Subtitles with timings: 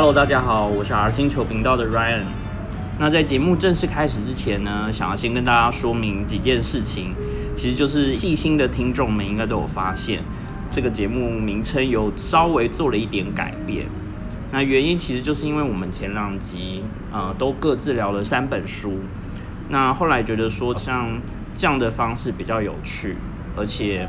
[0.00, 2.22] Hello，大家好，我是 R 星球频道的 Ryan。
[3.00, 7.16] 那在节目正式开始之前呢，想要先跟大家说明几件事情，
[7.56, 10.22] 其实就是细心的听众们应该都有发现，
[10.70, 13.88] 这个节目名称有稍微做了一点改变。
[14.52, 19.00] 那原因其实就是因为我们前两集呃都各自聊了三本书，
[19.68, 21.20] 那后来觉得说像
[21.56, 23.16] 这样的方式比较有趣，
[23.56, 24.08] 而且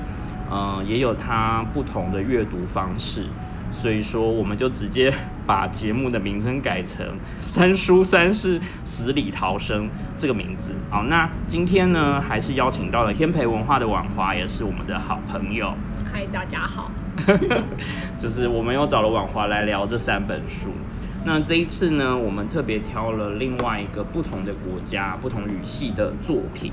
[0.51, 3.25] 呃也有它不同的阅读方式。
[3.71, 5.13] 所以说，我们就直接
[5.49, 7.03] 把节目的名称改成
[7.41, 10.75] “三叔三世死里逃生”这个名字。
[10.91, 15.73] 好，那今天呢，还是邀请到了天培文化的婉华，也是我们的好朋友。
[16.13, 16.91] 嗨，大家好。
[18.19, 20.69] 就是我们又找了婉华来聊这三本书。
[21.25, 26.71] 那这一次呢，我们特别挑了另外一个不同的国家、不同语系的作品。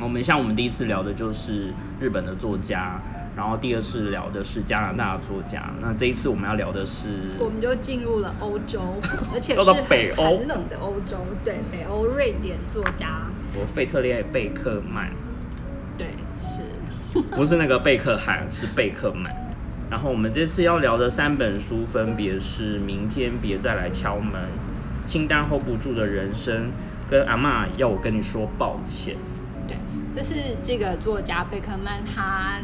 [0.00, 3.02] 我们像我们第一次聊的就是日本的作家。
[3.34, 9.00] 然后第二次聊的是加拿大作家，那这一次我们要聊的是，我们就进入了欧洲，
[9.32, 9.72] 而且是
[10.14, 15.10] 很冷的欧洲，对，北欧瑞典作家，我费特列贝克曼，
[15.96, 16.62] 对，是，
[17.34, 19.34] 不是那个贝克汉，是贝克曼。
[19.90, 24.42] 然后我们这次要聊的三本书分别是《明天别再来敲门》、
[25.08, 26.68] 《清单 hold 不住的人生》
[27.10, 29.14] 跟《阿妈要我跟你说抱歉》。
[29.68, 29.76] 对，
[30.16, 32.58] 这是这个作家贝克曼他。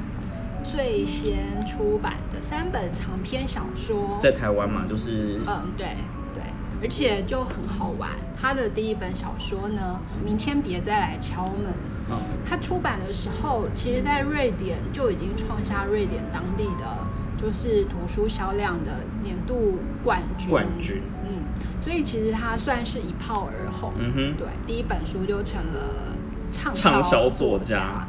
[0.70, 5.96] 最先出版的三本长篇小说，在台湾嘛，就是嗯，对
[6.34, 6.42] 对，
[6.82, 8.10] 而且就很好玩。
[8.40, 11.72] 他的第一本小说呢，明天别再来敲门。
[12.10, 20.50] 嗯，他出版的时候，其实在瑞典就已经创下瑞典当地的就是图书销量的年度冠军。
[20.50, 21.02] 冠军。
[21.24, 21.42] 嗯，
[21.80, 23.92] 所以其实他算是一炮而红。
[23.98, 24.36] 嗯哼。
[24.36, 26.14] 对，第一本书就成了
[26.52, 28.06] 畅销作家。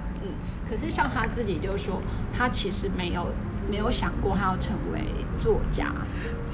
[0.70, 3.34] 可是像他自己就说，他其实没有
[3.70, 5.02] 没有想过他要成为
[5.40, 5.92] 作家，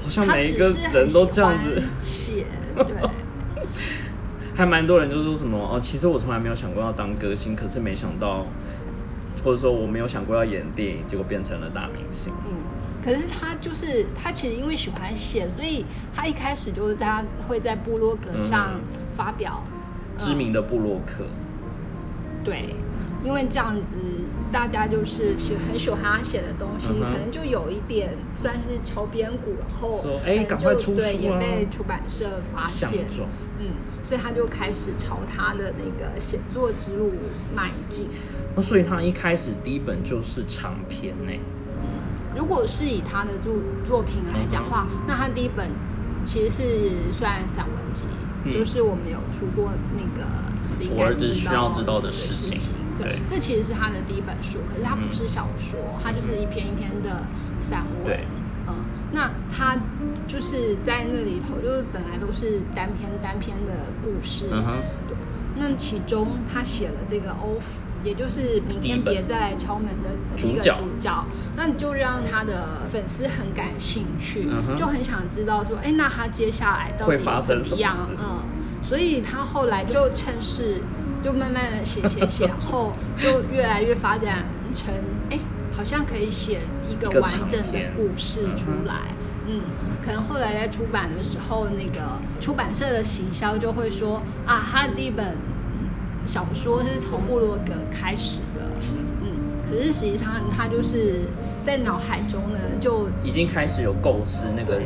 [0.02, 2.86] 好像每一个人都这样子写，对。
[4.56, 8.46] 还蛮多人就说什么哦，其实我从来没有想过要当歌星，可是没想到，
[9.44, 12.32] 或者说我没有想过要演电影，结果变成了大明星。
[12.46, 12.56] 嗯，
[13.04, 15.84] 可是他就是他其实因为喜欢写，所以
[16.14, 18.80] 他一开始就是他会在部落格上
[19.14, 19.62] 发表
[20.16, 21.26] 知名的部落客。
[22.42, 22.74] 对。
[23.26, 23.82] 因为这样子，
[24.52, 33.04] 大家就是喜很喜欢他写的东西，可能就有一点算是敲边鼓，然后哎，赶快出对，也被出版社发现，
[33.58, 33.66] 嗯，
[34.04, 37.12] 所以他就开始朝他的那个写作之路
[37.52, 38.08] 迈进。
[38.54, 41.32] 那所以他一开始第一本就是长篇呢？
[42.36, 43.52] 如果是以他的作
[43.88, 45.68] 作品来讲话，那他第一本
[46.22, 48.04] 其实是算散文集，
[48.52, 50.24] 就是我们有出过那个
[51.14, 52.72] 子需要知道的事情。
[52.98, 57.24] 对，这其实是他的第一本书，可是它不是小说，它就是一篇一篇的
[57.58, 58.18] 散文。
[58.68, 58.74] 嗯，
[59.12, 59.76] 那他
[60.26, 64.48] 就是在那里头，就是本来都是单篇单篇的故事。
[64.50, 64.72] 嗯哼。
[65.06, 65.16] 对，
[65.56, 70.10] 那其中他写了这个欧夫，也就是明天别再来敲门的
[70.44, 77.94] 一个主角，那就让他的粉丝很感兴趣，就很想知道说，哎，那他接下来到底怎么样？
[78.18, 78.42] 嗯，
[78.88, 80.82] 所以他后来就趁势。
[81.24, 84.94] 就慢慢的写写写，然后就越来越发展成，
[85.28, 85.36] 哎，
[85.76, 88.94] 好像可以写一个完整的故事出来。
[89.48, 89.60] 嗯，
[90.04, 95.36] 可能后来在出版的时候，那个出版社的行销就会说，啊，他的第一本
[96.24, 98.70] 小说是从布洛格开始的。
[99.20, 99.32] 嗯，
[99.68, 101.22] 可是实际上他就是
[101.64, 104.80] 在脑海中呢，就已经开始有构思那个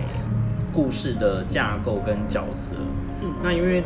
[0.72, 2.76] 故事的架构跟角色。
[3.22, 3.84] 嗯，那因为。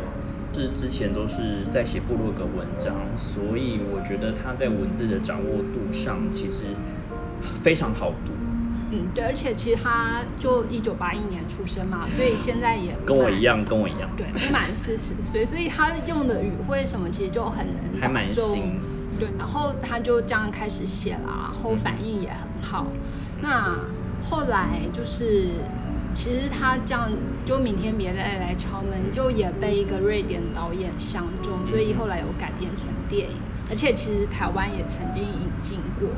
[0.57, 6.63] 是之前都是在写部落格文章，所以我觉得他在文字的掌握度上其实
[7.61, 8.31] 非常好读。
[8.89, 18.79] 嗯，对，而且其实他就一九八一年出生嘛，所以现在也跟我一样，跟我一样，对，不满四十岁，所以他用的语汇什么其实就很能还蛮新。
[19.19, 22.87] 对，然后他就这样开始写了，然后反应也很好。
[23.41, 23.75] 那
[24.23, 25.49] 后来就是。
[26.15, 27.11] 其实他这样，
[27.45, 33.35] 就明天别再来敲门，就也被一个瑞典导演相中，所以后来有改编成电影，
[33.69, 36.09] 而且其实台湾也曾经引进过。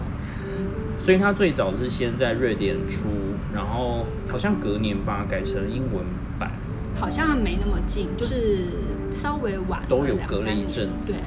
[0.99, 3.09] 所以他最早是先在瑞典出，
[3.53, 6.05] 然后好像隔年吧改成英文
[6.39, 6.51] 版。
[6.95, 8.69] 好像没那么近，就是
[9.11, 11.11] 稍微晚都有隔了一阵子。
[11.11, 11.21] 对，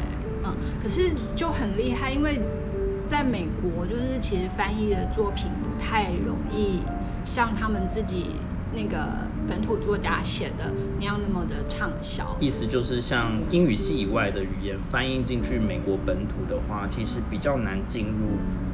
[0.45, 2.41] 嗯，可是就很厉害，因为
[3.11, 6.85] 在美国，就是其实翻译的作品不太容易
[7.25, 8.37] 像他们自己。
[8.73, 18.29] 那个本土作家写的那样那么的畅销，意思就是像英语系以外的语言翻译进去美国本土的话，其实比较难进入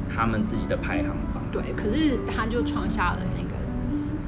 [0.07, 1.43] 他们自己的排行榜。
[1.51, 3.55] 对，可是他就创下了那个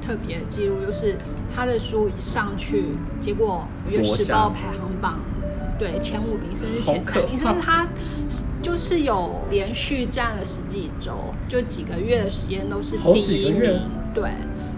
[0.00, 1.16] 特别的记录，就是
[1.54, 5.20] 他的书一上去，结果《月时报》排行榜
[5.78, 7.88] 对前五名甚至前三名，甚至他
[8.60, 13.80] 就是有连续占了十几周，就几个月的时间都是第一名。
[14.12, 14.30] 对，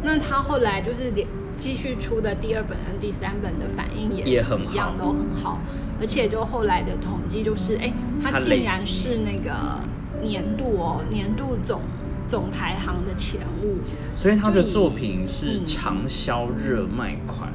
[0.02, 1.26] 那他后来就是连
[1.58, 5.60] 继续出的第二本跟第三本的反应也也很一样，都很好。
[6.00, 9.80] 而且就后来的统计就是，哎，他竟然是那个
[10.20, 11.80] 年度哦，年度总
[12.26, 13.78] 总排行的前五。
[14.16, 17.52] 所以他的作品是畅销热卖款。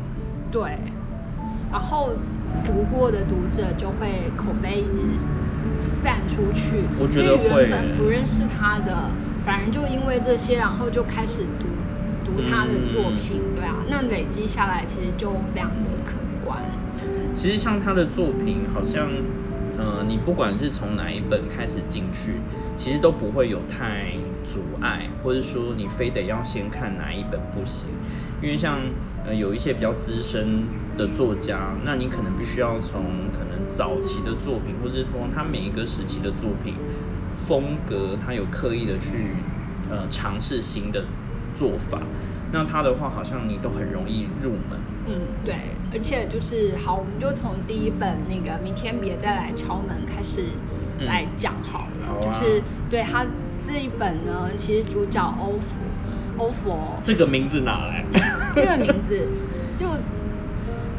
[0.50, 0.78] 对，
[1.70, 2.12] 然后
[2.64, 5.00] 读过的读者就会口碑一直
[5.82, 6.84] 散出去。
[6.98, 7.64] 我觉得会。
[7.64, 9.12] 原本不认识他的，
[9.44, 11.66] 反而就因为这些，然后就开始读
[12.28, 16.62] 读他的作品，对啊，那累积下来其实就非常的可观。
[17.34, 19.10] 其实像他的作品，好像，
[19.78, 22.42] 呃，你不管是从哪一本开始进去，
[22.76, 24.12] 其实都不会有太
[24.44, 27.88] 阻碍，或者说你非得要先看哪一本不行。
[28.42, 28.80] 因为像
[29.26, 30.66] 呃有一些比较资深
[30.98, 36.76] 的作家，那你可能必须要从可能早期的作品，或者说他每一个时期的作品
[37.36, 39.36] 风格，他有刻意的去
[39.90, 41.06] 呃尝试新的
[41.58, 42.00] 做法。
[42.52, 44.80] 那他的话，好像你都很容易入门。
[45.06, 45.56] 嗯，对，
[45.92, 50.42] 而且就是好，我们就从第一本那个明天别再来敲门开始
[51.00, 52.22] 来讲好了。
[52.22, 53.26] 就是对他
[53.68, 55.76] 这一本呢，其实主角欧佛，
[56.38, 58.06] 欧佛这个名字哪来？
[58.56, 59.28] 这个名字
[59.76, 59.88] 就。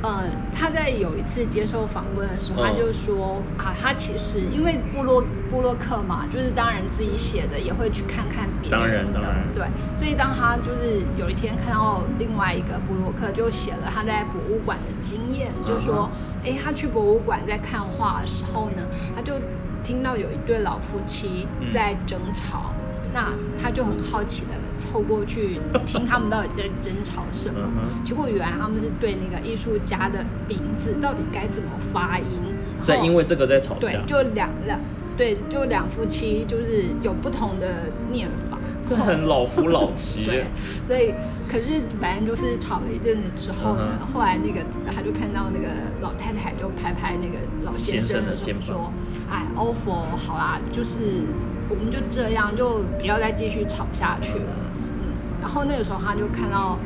[0.01, 9.21] 嗯，他在有一次接受访问的时候，他就说啊，他其实因为布洛布洛克嘛，就是当然自己写的也会去看看别人的，
[9.55, 9.67] 对，
[9.99, 16.13] 所以当他就是有一天看到另外一个布洛克就写了他在博物馆的经验，就说，
[16.45, 19.41] 哎，他去博物馆在看画的时候呢，他就
[19.83, 22.73] 听到有一对老夫妻在争吵。
[23.13, 27.61] 那他就很好奇的凑过去听他们到底在争吵什么，
[28.05, 34.81] 结果原来他们是对那个艺术家的名字到底该怎么发音，在因为这个在吵架，对，就两两
[35.17, 38.48] 对，就两夫妻就是有不同的念法，
[38.89, 40.45] 这很老夫老妻， 对，
[40.83, 41.13] 所以
[41.49, 45.69] 可是反正就是吵了一阵子之后呢，后来那个他就看到那个
[46.01, 48.93] 老太太就拍拍那个老先生的肩膀说，
[49.31, 51.25] 哎，欧佛好啦，就是。
[51.71, 54.57] 我们就这样，就不要再继续吵下去了。
[55.03, 56.79] 嗯，然后那个时候他就看到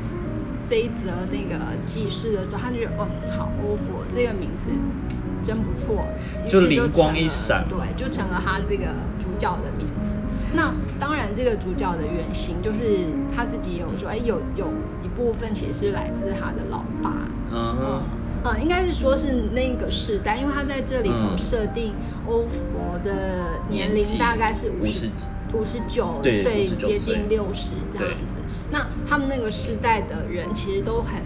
[0.69, 4.73] 这一则那个记事的时候，他就觉得，嗯，好，，offer 这个名字
[5.41, 6.05] 真不错，
[6.49, 8.87] 就灵光一闪，对，就成了他这个
[9.21, 9.92] 主角的名字。
[10.55, 14.69] 那当然，这个主角的原型就是他自己有说，哎，有有
[15.03, 17.13] 一部分其实是来自他的老爸。
[17.51, 18.03] 嗯。
[18.45, 21.95] 嗯，应该是说是那个时代，因为他在这里头设定
[22.27, 25.09] 欧佛的年龄大概是五十
[25.55, 28.43] 五十九岁，接近六十这样子。
[28.73, 31.23] 那他们那个时代的人其实都很，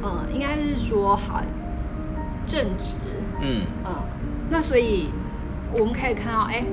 [0.00, 1.42] 呃，应该是说好
[2.44, 2.96] 正直。
[3.42, 3.66] 嗯。
[3.84, 3.94] 嗯。
[4.48, 5.10] 那所以
[5.74, 6.64] 我们可以看到，哎，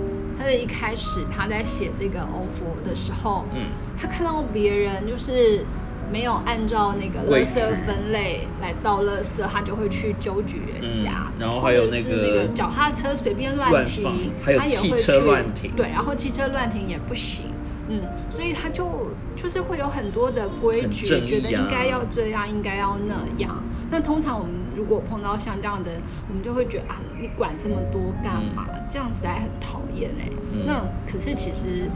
[0.41, 3.61] 他的一开始他在写这个 offer 的时候，嗯，
[3.95, 5.63] 他看到别人就是。
[6.11, 7.55] 没有按照那个垃圾
[7.85, 11.31] 分类来倒垃圾，他就会去纠举人家。
[11.39, 15.71] 然后还有那个脚踏车随便乱停，还有汽车乱停。
[15.73, 17.45] 对，然后汽车乱停也不行。
[17.87, 23.63] 嗯，所以他就就是会有很多的规矩，觉得应该要这样，应该要那样。
[23.89, 25.91] 那通常我们如果碰到像这样的，
[26.27, 28.67] 我们就会觉得啊，你管这么多干嘛？
[28.89, 30.29] 这样实在很讨厌哎。
[30.65, 31.89] 那可是其实。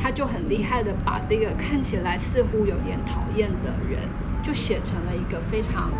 [0.00, 4.08] 他就很厉害的把这个看起来似乎有点讨厌的人，
[4.40, 5.90] 就写成了一个非常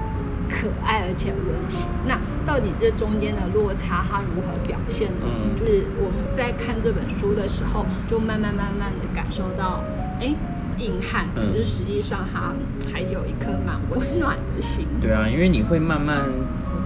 [0.49, 1.90] 可爱而且温馨。
[2.06, 2.16] 那
[2.47, 5.26] 到底这中间的落差他如何表现呢？
[5.56, 9.82] 就是我们在看这本书的时候，就慢慢慢慢的感受到，
[10.20, 10.32] 哎，
[10.78, 12.54] 硬汉，可是实际上他
[12.92, 14.87] 还有一颗蛮温暖的心。
[15.00, 16.25] 对啊，因为你会慢慢。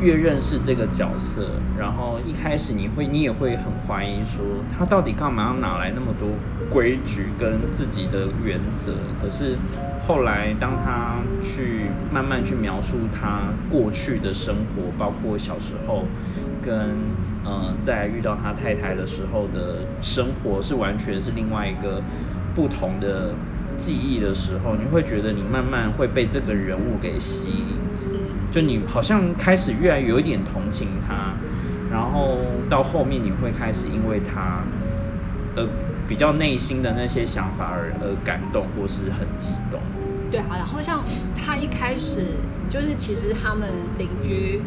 [0.00, 1.46] 越认识这个角色，
[1.78, 4.44] 然后一开始你会，你也会很怀疑说，
[4.76, 6.28] 他到底干嘛要拿来那么多
[6.68, 8.94] 规矩跟自己的原则？
[9.22, 9.56] 可是
[10.04, 16.04] 后来当他去慢慢去描述他过去的生活，包括小时候
[16.60, 16.74] 跟
[17.44, 22.02] 呃在遇到他太太的时候的生活，是完全是另外一个
[22.56, 23.32] 不同的
[23.78, 27.66] 记忆的时候，你会觉得你慢慢会被这个人物给吸引。
[28.50, 31.34] 就你好像开始越来越有一点同情他，
[31.90, 32.38] 然后
[32.68, 34.62] 到后面你会开始因为他，
[35.56, 35.66] 呃，
[36.06, 39.80] 比较内心的那些想法而而感动或是很激动。
[40.30, 41.02] 对啊，然后像
[41.34, 42.26] 他一开始
[42.68, 44.60] 就是其实他们邻居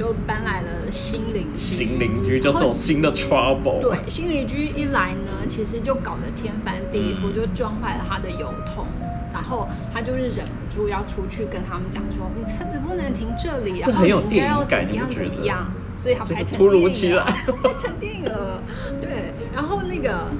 [0.00, 3.82] 就搬来了新邻居，新邻居就是有新的 trouble。
[3.82, 8.86] 对，新邻居一来呢，其实就搞得天翻地覆，就撞坏了他的油桶。
[9.30, 18.62] 然后他就是忍不住要出去跟他们讲说，你车子不能停这里，这然后你应该很有电影要怎么样感你不觉得怎么样，所以他就是突拍成电影如其来 了拍成电影了，
[19.02, 20.30] 对，然后那个。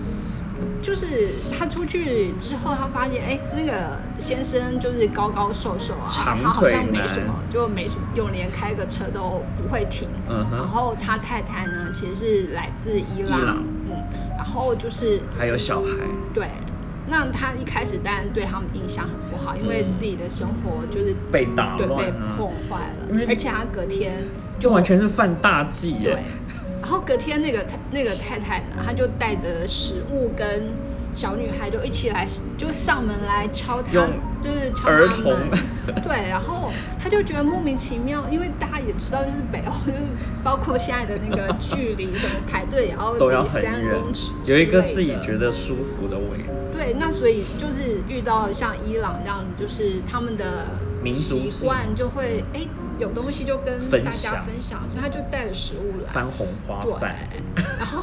[0.82, 10.08] 就是他出去之后，他发现哎，那个先生就是高高瘦瘦啊，长他好像没什么，就没什么用，连开个车都不会停。
[10.26, 13.64] 然后他太太呢，其实是来自伊朗，伊朗。
[13.87, 14.02] 嗯，
[14.37, 15.88] 然后就是还有小孩。
[16.32, 16.49] 对，
[17.06, 24.26] 那他一开始当然对他们印象很不好，因为嗯自己的生活就是被打对被破坏了，而且他隔天
[24.58, 26.12] 就完全是犯大忌耶。
[26.12, 26.25] 对，
[26.80, 30.75] 然后隔天那个太那个太太呢，她就带着食物跟
[31.12, 33.90] 小女孩就一起来，就上门来敲她，
[34.42, 35.50] 就是敲儿童她门。
[36.02, 40.06] 对，然后她就觉得莫名其妙，因为大家也知道，就是北欧就是
[40.42, 46.69] 包括现在的那个距离，什么排队也要都三很远公尺，有一个自己觉得舒服的位置。
[46.80, 50.64] 对，那所以就是遇到像伊朗这样子，就是他们的
[51.02, 52.66] 民族习惯就会哎
[52.99, 57.14] 有东西就跟大家享分享，所以他就带了食物来番红花对饭
[57.78, 58.02] 然后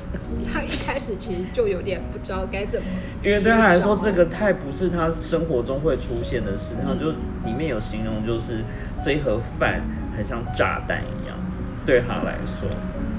[0.50, 2.86] 他一开始其实就有点不知道该怎么，
[3.22, 6.74] 因为对他来说，这个太不是他生活中会出现的事。
[6.82, 7.10] 他嗯就
[7.44, 8.64] 里面有形容，就是
[9.02, 9.82] 这一盒饭
[10.16, 11.36] 很像炸弹一样，
[11.84, 12.68] 对他来说，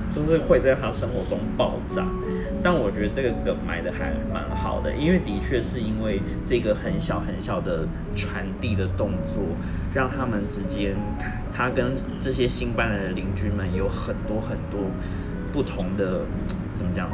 [0.09, 2.05] 就是会在他生活中爆炸。
[2.63, 9.43] 但我觉得这个梗埋的还蛮好的，因为的确是因为这个很小很小的传递的动作，
[9.93, 10.95] 让他们之间，
[11.53, 14.89] 他跟这些新搬来的邻居们有很多很多
[15.53, 16.25] 不同的
[16.75, 17.09] 怎么讲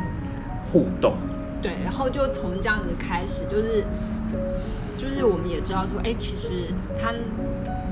[0.72, 1.16] 互动。
[1.62, 3.86] 对，然后就从这样子开始，就是
[4.98, 7.14] 就是我们也知道说，哎，其实他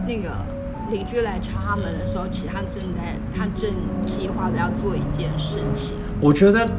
[0.08, 0.44] 那个
[0.92, 3.74] 邻居来敲他门的时候，其实他正在他正
[4.06, 5.96] 计划着要做一件事情。
[6.20, 6.70] 我觉得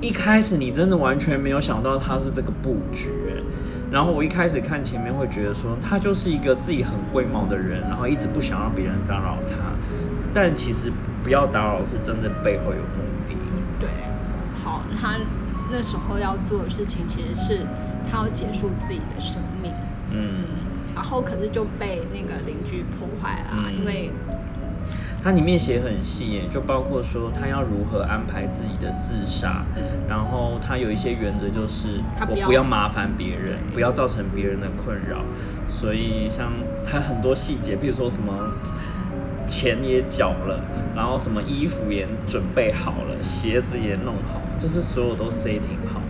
[0.00, 3.10] 一开始你真的完全没有想到他是这个布局，
[3.90, 9.72] 然后我一开始看前面会觉得说他就是一个自己很龟毛的人，然后一直不想让别人打扰他，
[10.32, 10.90] 但其实
[11.22, 13.36] 不要打扰是真的背后有目的。
[13.78, 13.88] 对，
[14.64, 15.18] 好，他
[15.70, 17.66] 那时候要做的事情其实是
[18.10, 19.72] 他要结束自己的生命。
[20.10, 20.44] 嗯
[20.94, 24.12] 然后可是就被那个邻居破坏了因为
[25.22, 29.64] 它里面写很细耶，就包括说他要如何安排自己的自杀，
[30.08, 35.24] 然后他有一些原则，就是他不要我不要麻烦别人，对不要造成别人的困扰。
[35.68, 36.52] 所以像
[36.84, 38.50] 他很多细节，比如说什么
[39.46, 40.60] 钱也缴了，
[40.96, 46.02] 然后什么衣服也准备好了，鞋子也弄好，就是所有都 setting 好。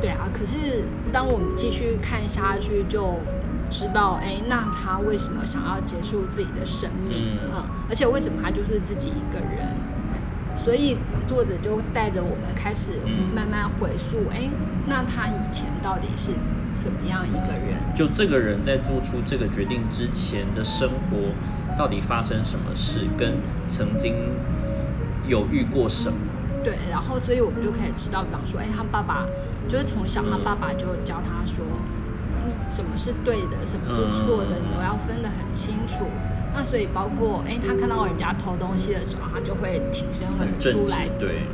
[0.00, 3.22] 对啊，可是当我们继续看下去，就
[3.70, 7.38] 知道，哎，那他为什么想要结束自己的生命？
[7.52, 9.74] 嗯而且为什么他就是自己一个人？
[10.56, 10.96] 所以
[11.28, 14.48] 作者就带着我们开始嗯慢慢回溯，哎、
[14.86, 16.32] 那他以前到底是
[16.82, 17.76] 怎么样一个人？
[17.94, 21.16] 就这个人在做出这个决定之前的生活，
[21.76, 23.34] 到底发生什么事，跟
[23.68, 24.14] 曾经
[25.28, 26.18] 有遇过什么？
[26.64, 29.26] 对，然后所以我们就可以知道，比方说，哎，他爸爸
[29.68, 31.95] 就是从小他嗯爸爸就教他说，嗯，
[32.68, 36.10] 什么是对的，什么是错的，嗯你都要分得很清楚。
[36.52, 41.46] 那所以包括，哎，他看到人家偷东西的时候，他就会挺身而出来，对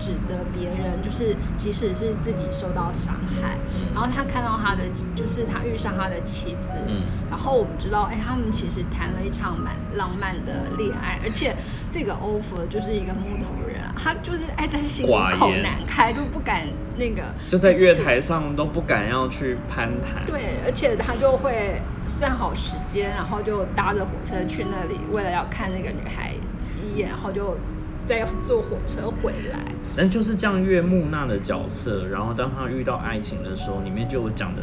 [0.00, 3.56] 指责别人，就是即使是自己受到伤害。
[3.74, 4.82] 嗯然后他看到他的，
[5.14, 11.54] 就是他遇上他的妻子，嗯然后我们知道，哎，他们其实谈了一场蛮浪漫的恋爱，而且
[11.90, 16.66] 这个 offer 就是一个木头人啊，他就是爱在心里口难开，就不敢
[16.96, 20.24] 那个， 就在月台上都不敢要去攀谈。
[20.26, 26.32] 对，而且他就会算好时间，然后就搭着火车去那里，为了要看那个女孩
[26.80, 27.56] 一眼，然后就
[28.10, 29.58] 再坐火车回来。
[29.96, 34.62] 但就是这样越木讷的角色，然后当他遇到爱情的时候，里面就有讲的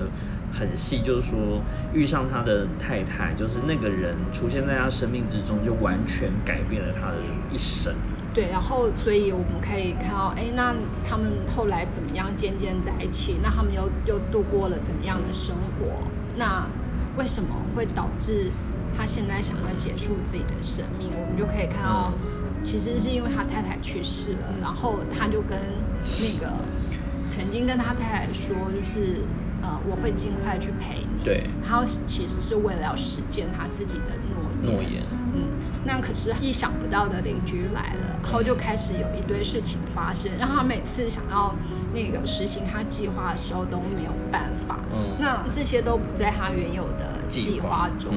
[0.53, 1.61] 很细，就是说
[1.93, 7.17] 遇上他的太太，就是那个人出现在他生命之中，就完全改变了他的
[7.51, 7.93] 一生。
[8.33, 10.73] 对，然后所以我们可以看到，哎，那
[11.03, 13.39] 他们后来怎么样渐渐在一起？
[13.41, 16.03] 那他们又又度过了怎么样的生活？
[16.35, 16.65] 那
[17.17, 18.51] 为什么会导致
[18.95, 21.09] 他现在想要结束自己的生命？
[21.19, 22.13] 我们就可以看到，
[22.61, 25.59] 其实是因为他太太去世了，然后他就跟
[26.19, 26.53] 那个
[27.29, 29.25] 曾经跟他太太说，就是
[29.61, 31.23] 呃，我会尽快去陪你。
[31.23, 34.73] 对他其实是为了要实践他自己的诺言。
[34.73, 35.49] 诺言嗯，
[35.83, 41.55] 那可是意想不到的邻居来了，然后就开始有一堆事情发生，让他每次想要
[41.93, 44.79] 那个实行他计划的时候都没有办法。
[44.93, 48.13] 嗯那这些都不在他原有的计划中。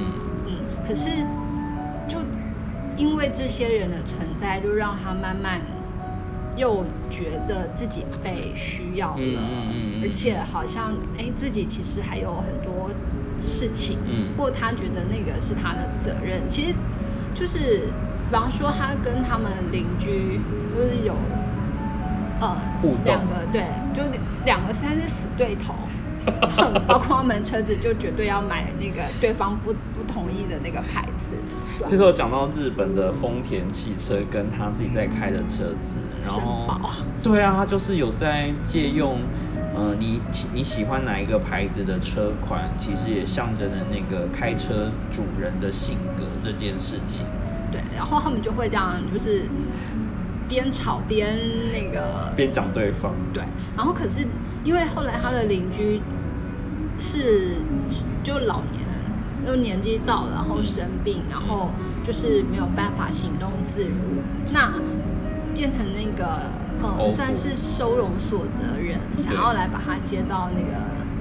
[0.46, 1.26] 嗯可是就
[3.00, 5.62] 因为这些人的存在，就让他慢慢
[6.54, 9.66] 又觉得自己被需要了，
[10.02, 12.92] 而且好像哎自己其实还有很多
[13.38, 16.74] 事情，嗯，或他觉得那个是他的责任，其实
[17.34, 17.94] 就是，
[18.26, 20.38] 比方说他跟他们邻居
[20.70, 21.14] 就是有
[22.40, 22.60] 呃
[23.04, 23.64] 两个对，
[23.94, 24.02] 就
[24.44, 25.74] 两个算是死对头。
[26.86, 31.08] 包括他们车子就绝对要买那个对方不不同意的那个牌
[31.88, 31.90] 子。
[31.90, 36.68] 就是我讲到日本的丰田汽车跟他自己在开的车子，然后
[37.22, 39.20] 对啊，他就是有在借用
[39.74, 40.20] 呃你
[40.52, 47.24] 你喜欢哪一个牌子的车款，其实也象征了那个开车主人的性格这件事情。
[47.72, 49.48] 对，然后他们就会这样，就是
[50.48, 51.38] 边吵边
[51.72, 53.14] 那个边讲对方。
[53.32, 53.44] 对，
[53.76, 54.26] 然后可是
[54.64, 56.00] 因为后来他的邻居。
[57.02, 57.62] 是
[58.22, 58.84] 就老年，
[59.46, 64.72] 就年纪到了，然后生病，然后就是没有办法行动自如，那
[65.54, 70.72] 变成那个呃算是收容所的人，想要来把他接到那个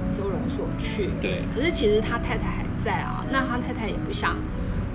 [0.09, 1.09] 收容所去。
[1.21, 1.43] 对。
[1.53, 4.35] 可是其实他太太还在啊，那他太太也不想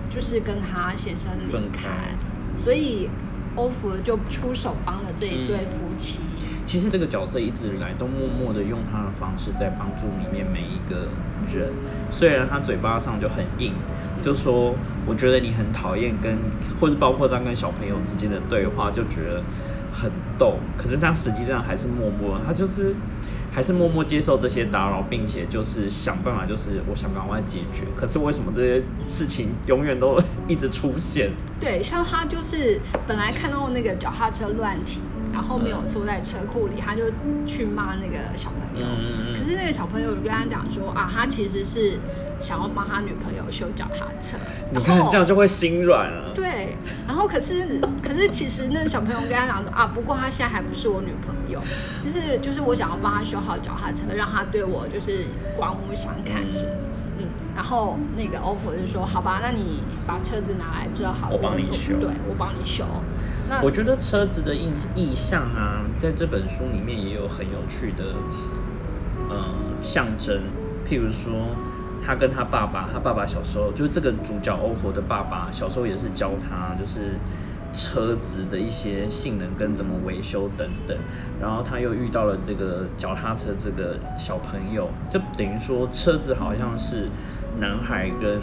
[0.09, 1.89] 就是跟他先生离开，
[2.57, 3.11] 所以
[3.57, 6.21] 欧弗就出手帮了这一对夫妻。
[6.65, 11.09] 其实这个角色一直以来都默默的用他的方式在帮助里面每一个
[11.53, 11.73] 人，
[12.11, 13.75] 虽然他嘴巴上就很硬，
[14.23, 14.75] 就说
[15.07, 16.39] 我觉得你很讨厌跟，
[16.81, 19.45] 或者包括他跟小朋友之间的对话就觉得
[19.93, 22.95] 很逗，可是他实际上还是默默，他就是
[23.53, 27.85] 还是默默接受这些打扰，并且就是想办法，就是我想赶快解决。
[27.95, 30.19] 可是为什么这些事情永远都
[30.49, 31.31] 一直出现？
[31.61, 35.03] 对，像他就是本来看到那个脚踏车乱停。
[35.35, 37.11] 然后没有坐在车库里，他就
[37.45, 38.87] 去骂那个小朋友。
[39.37, 41.99] 可是那个小朋友就跟他讲说啊，他其实是
[42.39, 44.39] 想要帮他女朋友修脚踏车。
[44.71, 46.33] 你看这样就会心软了。
[46.35, 46.77] 对，
[47.09, 51.61] 然后可是可是其实那个小朋友跟他讲说啊，不过他现在还不是我女朋友，
[52.05, 56.73] 就是就是我想要帮他修好脚踏车，让他对我就是刮目相看什么。
[57.17, 61.99] 嗯，然后那个欧弗就说好吧，那你把车子拿来这好，我帮你修。
[62.01, 62.85] 对，我帮你修。
[63.63, 68.05] 我觉得车子的意意象啊，在这本书里面也有很有趣的
[69.29, 70.43] 呃象征。
[70.89, 71.33] 譬如说，
[72.05, 77.19] 他跟他爸爸，他爸爸小时候就是这个主角欧佛的爸爸，小时候也是教他就是
[77.73, 80.97] 车子的一些性能跟怎么维修等等。
[81.41, 87.09] 然后他又遇到了这个脚踏车这个小朋友，就等于说车子好像是
[87.59, 88.41] 男孩跟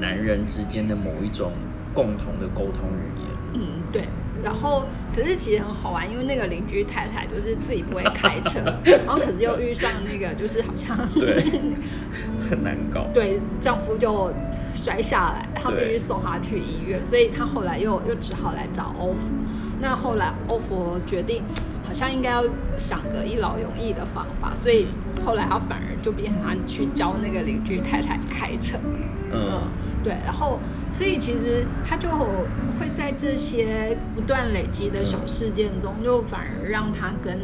[0.00, 1.52] 男人之间的某一种
[1.94, 3.28] 共同的沟通语言。
[3.54, 4.08] 嗯，对。
[4.42, 11.42] 然后，可是其实很好玩，因为那个邻居太太就是自己不会开车， 然后可是又遇上那个就是好像对
[12.50, 14.34] 很难搞，对丈夫就
[14.72, 19.34] 摔下来，然后必须送她去医院，所以她后来又又只好来找欧弗。
[19.80, 21.44] 那后来欧佛决定，
[21.92, 22.42] 好像应该要
[22.78, 24.88] 想个一劳永逸的方法，所以
[25.26, 28.78] 后来他反而就变成他去教那个邻居太太开车。
[29.30, 29.70] 嗯，
[30.02, 30.58] 对，然后
[30.90, 37.38] 所以其实他就会在这些不断累积的小事件中，就反而让他跟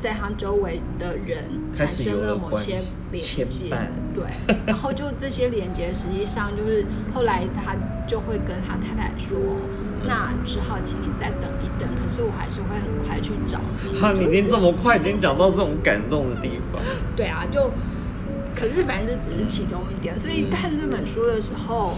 [0.00, 3.70] 在他周围的人产生了某些连接，
[4.14, 4.24] 对，
[4.66, 9.38] 然后就这些连接实际上就是后来他就会跟他太太说，
[10.06, 14.00] 那只好请你再等一等，可是我还是会很快去找你。
[14.00, 16.82] 他已经这么快，已经讲到这种感动的地方。
[17.14, 17.70] 对啊，就。
[18.52, 21.94] 可是反正这只是其中一点，所以看这本书的时候，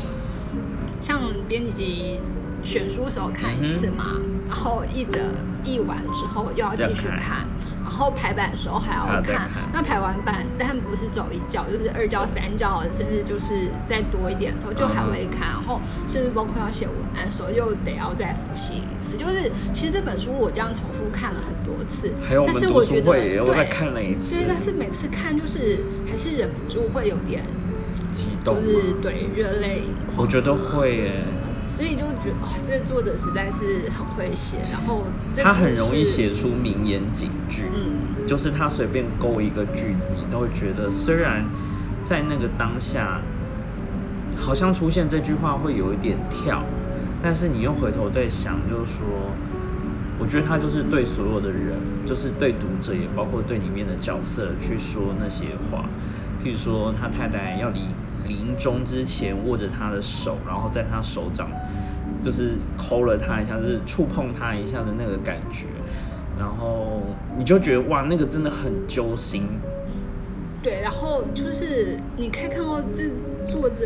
[1.01, 2.21] 像编辑
[2.63, 5.19] 选书时候看一次嘛，然后译者
[5.65, 7.49] 译完之后又要继续看。
[7.93, 15.79] 然后排版的时候还要看，那排完版，但不是走一教，就是二教、三教，甚至就是再多一点的时候就还会看，然后
[16.09, 19.19] 甚至包括要写文案的时候又得要再复习一次。
[19.19, 27.45] 就是其实这本书我这样重复看了很多次，但是我觉得对，看了一次，对，但是每次看就是还是忍不住会有点
[28.11, 30.17] 激动，就是对热泪盈眶。
[30.17, 31.27] 我觉得会耶。
[31.75, 35.05] 所以就觉得哇，这个作者实在是很会写，然后
[35.37, 41.45] 他很容易写出名言警句，嗯，就是他随便勾一个句子，你都会觉得虽然
[42.05, 43.21] 在那个当下
[44.37, 46.63] 好像出现这句话会有一点跳，
[47.23, 49.07] 但是你又回头再想，就是说，
[50.19, 55.87] 我觉得他就是对所有的人，就是对读者也包括对里面的角色去说那些话，
[56.45, 57.81] 譬如说他太太要离。
[58.27, 61.51] 临终之前握着他的手，然后在他手掌
[62.25, 65.67] 就是抠了他一下，就是触碰他一下的那个感觉，
[66.39, 67.03] 然后
[67.37, 69.43] 你就觉得哇，那个真的很揪心。
[70.63, 73.11] 对，然后就是你可以看到这
[73.45, 73.85] 作者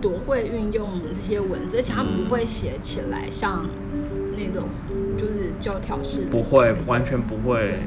[0.00, 3.68] 多会运用这些文字，而且他不会写起来像
[4.34, 4.68] 那种
[5.18, 7.78] 就是教条式，不会，完全不会。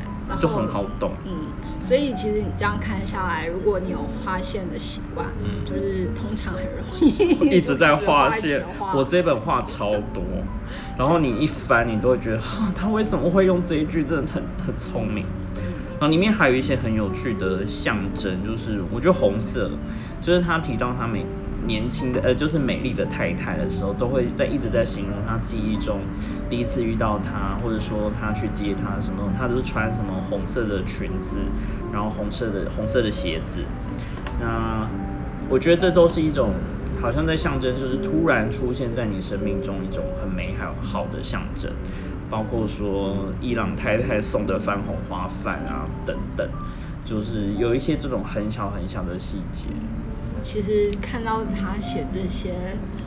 [0.42, 1.14] 就很好懂。
[1.24, 1.48] 嗯，
[1.88, 5.66] 所以其实你这样看下来，如果你有画线的习惯，嗯。
[5.66, 8.66] 就是通常很容易一直在 画线。
[8.78, 10.24] 画，我这本画超多，
[10.98, 15.26] 然后你一翻，你都会觉得，啊，他为什么会用这一句，真的很很聪明。
[16.00, 19.72] 然后里面还有一些很有趣的象征，就是我觉得红色，
[20.22, 21.26] 就是他提到他美
[21.68, 26.00] 年轻的呃，就是美丽的太太的时候，都会在一直在形容他记忆中
[26.50, 31.38] 第一次遇到他，或者说他去接她什么，他都是穿什么红色的裙子，
[31.92, 33.64] 然后红色的红色的鞋子。
[34.40, 34.88] 那
[35.50, 36.54] 我觉得这都是一种
[37.02, 41.72] 好像在象征，就是突然出现在你生命中一种很美好好的象征，
[42.30, 46.48] 包括说伊朗太太送的番红花饭啊等等，
[47.08, 49.64] 就是有一些这种很小很小的细节。
[50.40, 52.54] 其实看到他写这些，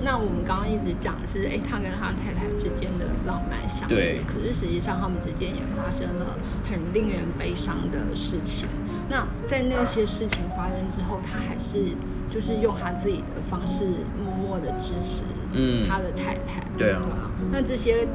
[0.03, 3.95] 那我们刚刚一直讲的是，哎，他跟他太太之间的浪漫相遇。
[3.95, 6.37] 对可是实际上他们之间也发生了
[6.69, 8.67] 很令人悲伤的事情。
[9.09, 11.95] 那在那些事情发生之后，他还是
[12.29, 13.85] 就是用他自己的方式
[14.19, 16.61] 默默的支持嗯他的太太。
[16.77, 17.01] 对啊
[17.53, 18.09] 那这些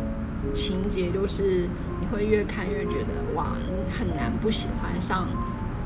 [0.54, 1.70] 情节就是
[2.02, 5.26] 你会越看越觉得哇，你很难不喜欢上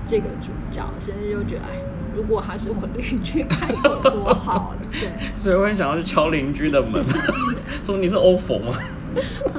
[0.09, 1.69] 这个主角，甚至就觉得哎，
[2.15, 4.73] 如果他是我邻居，该有多好。
[4.89, 5.11] 对。
[5.35, 7.05] 所以我很想要去敲邻居的门，
[7.85, 8.73] 说你是欧佛吗？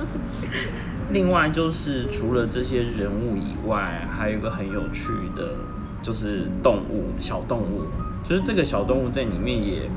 [1.12, 5.54] 另外就是除了这些人物以外，还有一个很有趣的，
[6.02, 7.84] 就是动物小动物，
[8.28, 9.88] 就是这个小动物在里面也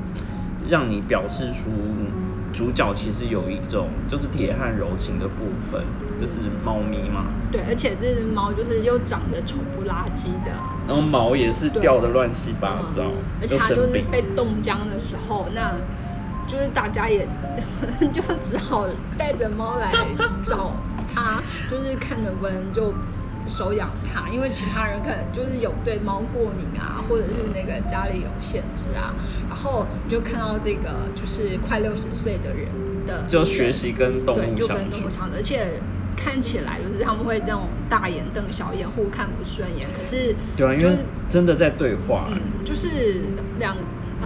[0.68, 1.68] 让你表示出
[2.54, 5.84] 主角其实有一种就是铁汉柔情的部分，
[6.20, 10.52] 就是猫咪嘛，对，而且这只猫就是又长得丑不拉几的，
[10.86, 15.80] 然后毛也是掉的乱七八糟嗯，而且它就是被冻僵的时候，那
[16.46, 17.28] 就是大家也
[18.12, 18.86] 就只好
[19.16, 19.92] 带着猫来
[20.42, 20.76] 找
[21.12, 22.92] 它，就是看能不能就
[23.46, 29.14] 收养它，因为其他人可能就是有对猫过敏啊，或者是那个家里有限制啊，
[29.48, 32.68] 然后你就看到这个就是快六十岁的人
[33.06, 35.80] 的就学习跟动物对，就相处跟动物相处，而且。
[36.16, 39.84] 看起来就是他们会那种大眼瞪小眼，互看不顺眼。
[39.98, 43.24] 可是对啊，因为就是真的在对话，嗯，就是
[43.58, 43.76] 两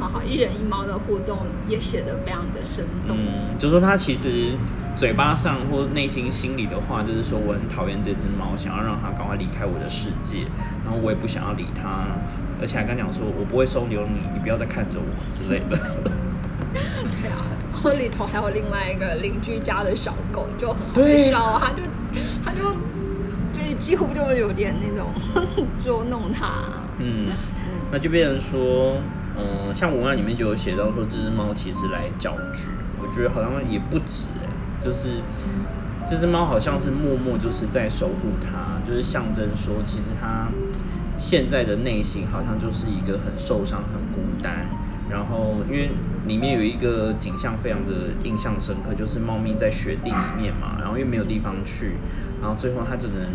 [0.00, 3.16] 啊好一人一猫的互动也写得非常的生动。
[3.18, 4.56] 嗯，就说他其实
[4.96, 10.46] 嘴巴上或内心心里的话，就是说我很讨厌这只猫，想要让它赶快离开我的世界，
[10.84, 12.06] 然后我也不想要理它，
[12.60, 15.78] 而且还跟它讲说我不会收留你，你不要再看着我之类的。
[17.22, 21.82] 对啊，然后里头还有另外一个邻居家的小狗，就很好对笑啊，它就
[22.44, 22.74] 它就
[23.52, 25.12] 就是几乎就有点那种
[25.78, 26.46] 捉弄它。
[27.00, 27.28] 嗯，
[27.90, 29.00] 那就变成说，
[29.38, 32.68] 嗯、像文案里面就有写到说，这只猫其实来搅局，
[33.00, 34.48] 我觉得好像也不止哎、
[34.84, 35.22] 就是
[36.06, 40.48] 这只猫好像是默默就是在守护它，就是象征说，其实它
[41.18, 44.66] 现在的内心好像就是一个很受伤、很孤单。
[45.10, 45.90] 然后，因为
[46.26, 51.92] 里面有一个景象非常的印象深刻，就是猫咪在雪地里面嘛，然后又没有地方去，
[52.42, 53.26] 然后最后它只能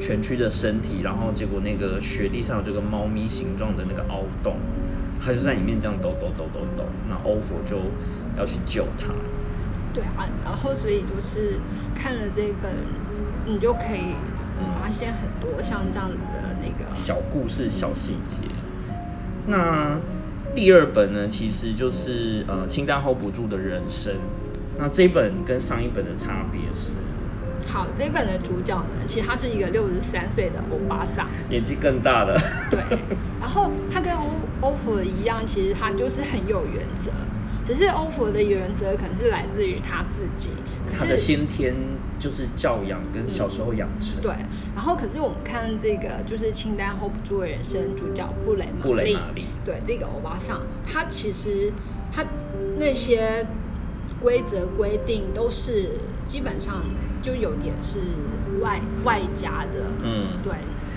[0.00, 4.56] 蜷曲着身体，然后结果那个雪地上有这个猫咪形状的那个凹洞，
[5.24, 7.78] 它就在里面这样抖抖抖抖抖，那欧佛就
[8.36, 9.14] 要去救他。
[9.94, 11.58] 对啊，然后所以就是
[11.94, 12.74] 看了这本，
[13.46, 14.16] 你就可以
[14.78, 18.42] 发现很多像这样子的那个小故事、小细节。
[19.46, 19.98] 那
[20.54, 24.14] 第二本呢，其实就是呃清单 hold 不住的人生。
[24.76, 26.92] 那这一本跟上一本的差别是，
[27.66, 31.26] 好，这本的主角呢，其实他是一个六十三岁的欧巴桑。
[31.48, 32.38] 年纪更大的。
[32.70, 32.80] 对，
[33.40, 37.12] 然后他跟欧欧佛一样，其实他就是很有原则，
[37.64, 40.50] 只是欧佛的原则可能是来自于他自己，
[40.86, 41.74] 可他的是先天
[42.18, 44.20] 就是教养跟小时候养成。
[44.20, 44.32] 对，
[44.74, 51.72] 然后可是我们看这个就是清单 hold 不住的人生主角布雷玛布雷玛丽对这个欧巴桑，他其实
[52.12, 52.24] 他
[52.76, 53.46] 那些
[54.20, 55.90] 规则规定都是
[56.26, 56.82] 基本上
[57.24, 57.98] 就有点是
[58.60, 60.42] 外外加的，嗯。
[60.44, 60.52] 对，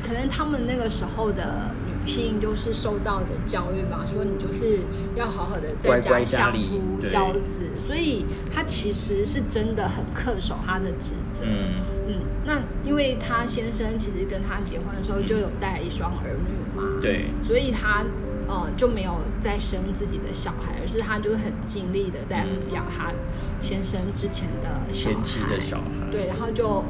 [0.05, 4.85] 可能他们那个时候的女性就是受到的教育吧，说你就是
[5.15, 11.45] 要好好的在家相夫教子，所以他其实是真的很恪守他的职责。
[11.47, 11.79] 嗯。
[12.09, 17.25] 嗯，那因为他先生其实跟他结婚的时候就有带一双儿女嘛，对。
[17.41, 18.05] 所以他
[18.47, 23.11] 呃就没有再生自己的小孩，而是她就很尽力的在抚养她
[23.59, 26.11] 先生之前的小孩，的小孩。
[26.11, 26.83] 对，然后就。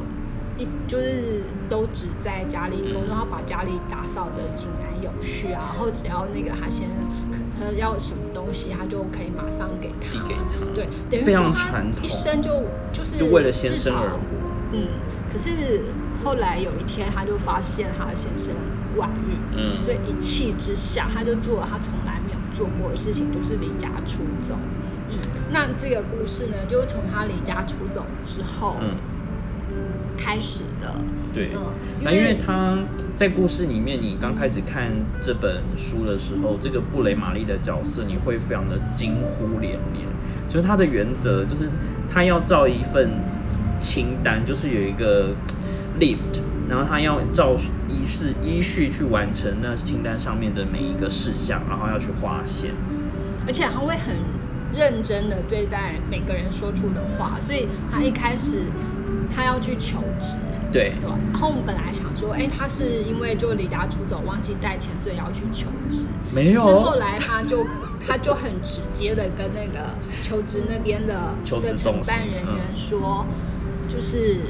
[0.59, 3.09] 一就是都只在家里工作，嗯。
[3.09, 6.89] 然后把家里打扫的井然有序啊，然后只要那个她先
[7.59, 10.65] 他要什么东西，他就可以马上给他，递给他。
[10.73, 14.17] 对，等于非常说他传统一生就就是就为了先生而活。
[14.71, 14.87] 嗯，
[15.31, 15.83] 可是
[16.23, 18.55] 后来有一天，他就发现他的先生
[18.97, 24.57] 外遇，嗯，所以一气之下，他就做了他从来没有做过的事情，就是离家出走。
[25.09, 25.17] 嗯，
[25.51, 28.95] 那这个故事呢，就是从他离家出走之后，嗯，
[30.17, 30.93] 开始的。
[31.33, 31.61] 对，嗯，
[32.01, 32.77] 那因为他
[33.15, 40.05] 在故事里面，你刚开始看这本书的时候，这个布雷玛丽的角色，你会非常的惊呼连连。
[40.49, 41.69] 就是他的原则，就是
[42.09, 43.09] 他要造一份
[43.79, 45.35] 清单，就是有一个
[45.99, 47.55] list，然后他要照
[47.87, 52.71] 依是依序去完成那清单上面的每一个事项，然后要去划线。
[53.45, 54.15] 而且他会很
[54.73, 58.63] 认真的对待每个人说出的话，所以他一开始
[59.33, 60.35] 他要去求职。
[60.69, 61.09] 对，对。
[61.31, 66.05] 然后我们本来想说，哎，他是因为就离家出走忘记带钱，所以要去求职。
[66.35, 66.59] 没有。
[66.59, 67.65] 是后来他就
[68.05, 73.25] 他就很直接的跟那个求职那边的的承办人员说，
[73.87, 74.41] 就是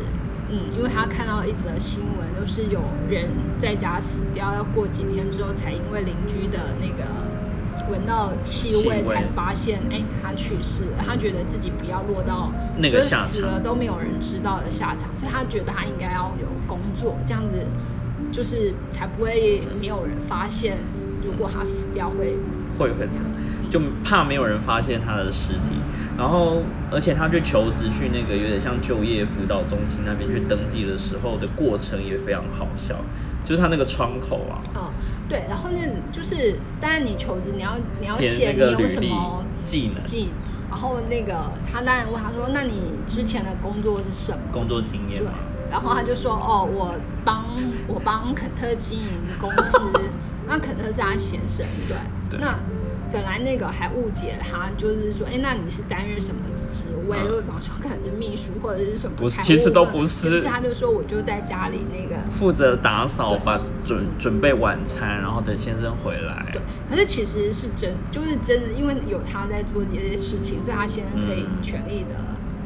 [0.50, 3.30] 嗯，因为他看到一则新闻，就是有人
[3.60, 7.04] 在家死掉，要过几天之后才因为邻居的那个。
[7.90, 10.98] 闻到气味才发现，哎，他去世了。
[11.06, 17.66] 他觉得自己不要落到那个下场，死了都没有人知道的下场，所以他觉得他应该要有工作，这样子
[18.30, 20.80] 就是才不会没有人发现。
[21.24, 22.36] 如果他死掉会
[22.78, 23.08] 会很
[23.70, 25.76] 就怕没有人发现他的尸体。
[26.18, 32.96] 然后，而且他去求职去那个有点像就业辅导中心那边去登记的时候的过程也非常好笑，
[33.44, 34.64] 就是他那个窗口啊。
[34.74, 34.94] 哦，
[35.30, 40.34] 对，然后那就是，当然你求职你要你要写你有什么技能，技，
[40.70, 44.40] 然后那个他当然问他说，那你之前的工作是什么？
[44.52, 45.22] 工作经验。
[45.24, 45.32] 对，
[45.70, 47.46] 然后他就说，哦，我帮
[47.88, 49.78] 我帮肯特经营公司，
[50.48, 51.98] 那肯特是他先生，对，
[52.40, 52.60] 那。
[53.12, 56.42] 本来那个还误解他，就是说，哎，那你是担任什么
[56.72, 57.18] 职位？
[57.28, 59.16] 就比方说可能是秘书或者是什么？
[59.18, 60.30] 不是，其实都不是。
[60.30, 66.46] 其实他就说，我就在家里那个负责打扫，把准准备晚餐，然后等先生回来。
[66.52, 72.16] 对，可是其实是真，就是真的，因为有他在做这些事情，所以他先生可以全力的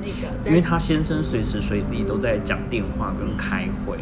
[0.01, 0.49] 那个。
[0.49, 3.97] 因为他先生随时随地都在讲电话跟开会，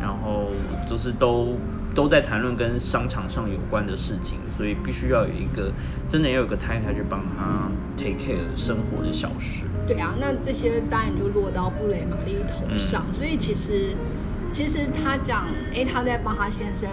[0.00, 0.50] 然后
[0.88, 1.58] 就是都。
[1.96, 5.72] 都在谈论跟商场上有关的事情，所以必须要有一个
[6.06, 9.64] 真的要有个太太去帮他 take care 生活的小事。
[9.88, 13.06] 对啊，那这些当然就落到布雷玛丽头上。
[13.14, 13.96] 所以其实
[14.52, 16.90] 其实他讲，哎，他在帮他先生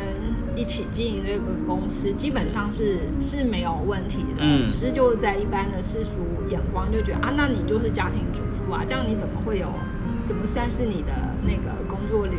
[0.55, 4.39] 一起经营这个公司，基本上是是没有问题的。
[4.39, 4.65] 嗯。
[4.65, 6.11] 只是就在一般的世俗
[6.47, 9.67] 眼光就觉得啊，那你就是家庭主妇啊，这样你怎么会有
[10.23, 11.11] 怎么算是你的
[11.45, 12.37] 那个工作履？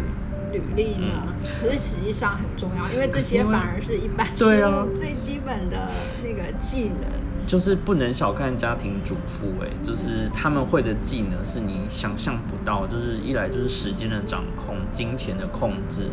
[0.54, 1.34] 履历呢？
[1.60, 5.90] 可是实际上很重要，因为这些反而是一般事物最基本的
[6.22, 7.10] 那个技能。
[7.46, 12.86] 就是不能小看家庭主妇，哎，就是他们会的技能是你想象不到。
[12.86, 16.08] 就是一来就是时间的掌控、金钱的控制，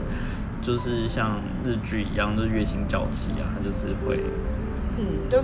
[0.61, 4.19] 就是像日剧一样，就是月薪娇妻啊，他就是会。
[4.97, 5.41] 嗯，就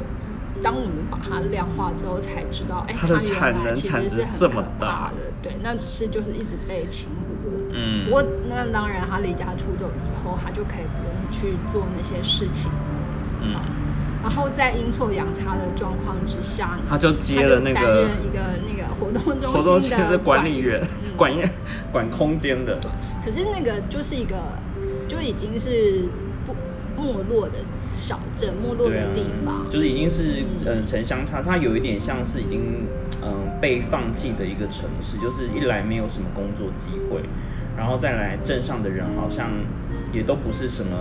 [0.62, 5.32] 当我们把它量化之后，才知道，哎，它的产能产值这么大的。
[5.42, 7.62] 对，那只是就是一直被轻忽了。
[7.74, 8.06] 嗯。
[8.06, 12.78] 不过那当然，他离家出走之后，他就可以不用去做那些事情了。
[13.42, 13.54] 嗯。
[14.24, 21.32] 然后在阴错阳差的状况之下，他就接了那个一个那个活动中心的管理员，管
[21.92, 22.76] 管空间的。
[22.82, 22.90] 对。
[23.24, 24.36] 可是那个就是一个
[25.08, 26.10] 就已经是
[26.46, 26.56] 不
[26.96, 27.60] 没落的
[27.92, 32.88] 小镇，没落的地方，就是已经是嗯城乡差，它有一点像是已经
[33.22, 37.24] 嗯被放弃的一个城市，就是一来没有什么工作机会。
[37.76, 39.52] 然后再来镇上的人好像
[40.12, 40.98] 也都不是什么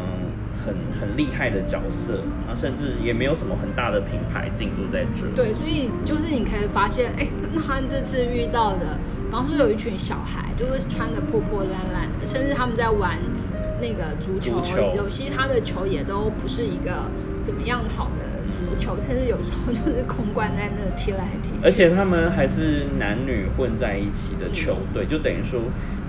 [0.52, 5.26] 很很厉害的角色，啊甚至也没有什么很大的品牌进入在这。
[5.34, 13.18] 对，所以就是你可以发现，哎，那他这次遇到的，比方说有一群小孩，就是穿的破破烂烂的，甚至他们在玩
[13.80, 14.60] 那个足球，
[14.94, 17.10] 有些他的球也都不是一个
[17.42, 18.44] 怎么样好的。
[18.66, 25.60] 足球甚至有时候就是空罐在那踢来踢去，而且他们还是男女混在一起的球队，就等于说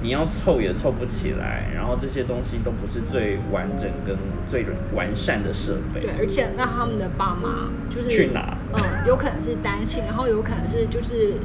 [0.02, 4.18] 你要凑也凑不起来，然后这些东西都不是最完整跟
[4.48, 6.02] 最完善的设备。
[6.02, 8.58] 对，而且那他们的爸妈就是去哪？
[8.74, 11.40] 嗯，有可能是单亲，然后有可能是就是。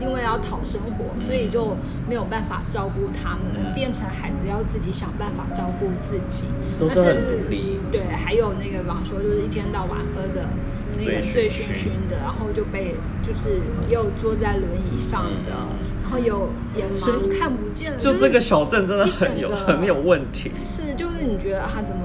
[0.00, 1.76] 因为要讨生活，所以就
[2.06, 6.46] 没有办法照顾他们，变成孩子要自己想办法照顾自己。
[6.78, 7.80] 都是很努力。
[7.92, 10.48] 对，还有那个，比方说，就是一天到晚喝的
[10.96, 15.68] 那个醉醺醺的，然后就被就是又坐在轮椅上的，
[16.04, 17.96] 然后有眼盲看不见。
[17.96, 20.50] 就这个小镇真的很有很有问题。
[20.52, 22.04] 是，就是你觉得他怎么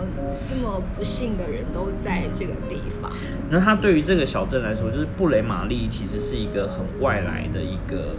[0.50, 3.12] 这么不幸的人都在这个地方？
[3.50, 8.16] 那他对于这个小镇来说，就是布雷玛丽其实是一个很外来的一个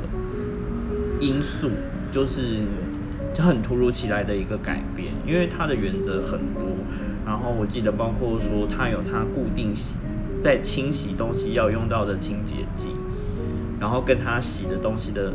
[1.19, 1.71] 因素，
[2.13, 2.59] 就是
[3.33, 6.69] 就很突如其来的一个改变，因为它的原则很多，
[7.25, 9.95] 然后我记得包括说它有它固定洗
[10.43, 12.91] 在清洗东西要用到的清洁剂，
[13.81, 15.33] 然后跟它洗的东西的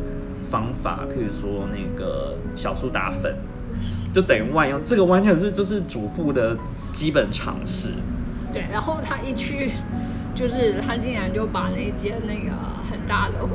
[0.55, 3.35] 方法，譬如说那个小苏打粉，
[4.13, 6.55] 就等于万用，这个完全是就是主妇的
[6.93, 7.89] 基本常识。
[8.53, 9.71] 对，然后他一去，
[10.33, 12.55] 就是他竟然就把那间那个
[12.89, 13.45] 很大的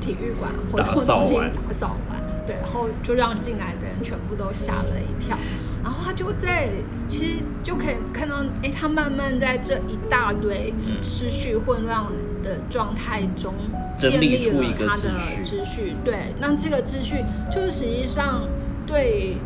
[0.00, 5.36] 体育馆或者东西打扫完，对，然后就让进来的人全部都吓了一跳。
[5.84, 6.70] 然后他就在，
[7.08, 12.06] 其实就可以看到，哎，他慢慢在这一大堆秩序混乱
[12.42, 13.54] 的状态中
[13.96, 15.10] 建立了他的
[15.44, 15.94] 秩序。
[16.04, 18.42] 对，那这个秩序就是实际上
[18.86, 19.38] 对。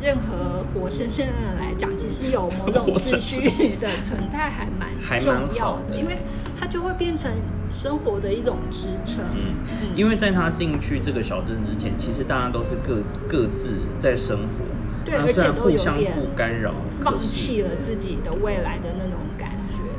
[0.00, 3.48] 任何活生生的人来讲，其实有某种秩序
[3.80, 6.18] 的存在还蛮 重要的，因为
[6.56, 7.28] 它就会变成
[7.68, 9.24] 生活的一种支撑。
[9.34, 9.56] 嗯，
[9.96, 14.64] 因为在他进去这个小镇之前，其实大家都是各各自在生活，
[15.04, 19.47] 对，而且都有点不干扰，放弃了自己的未来的那种感觉，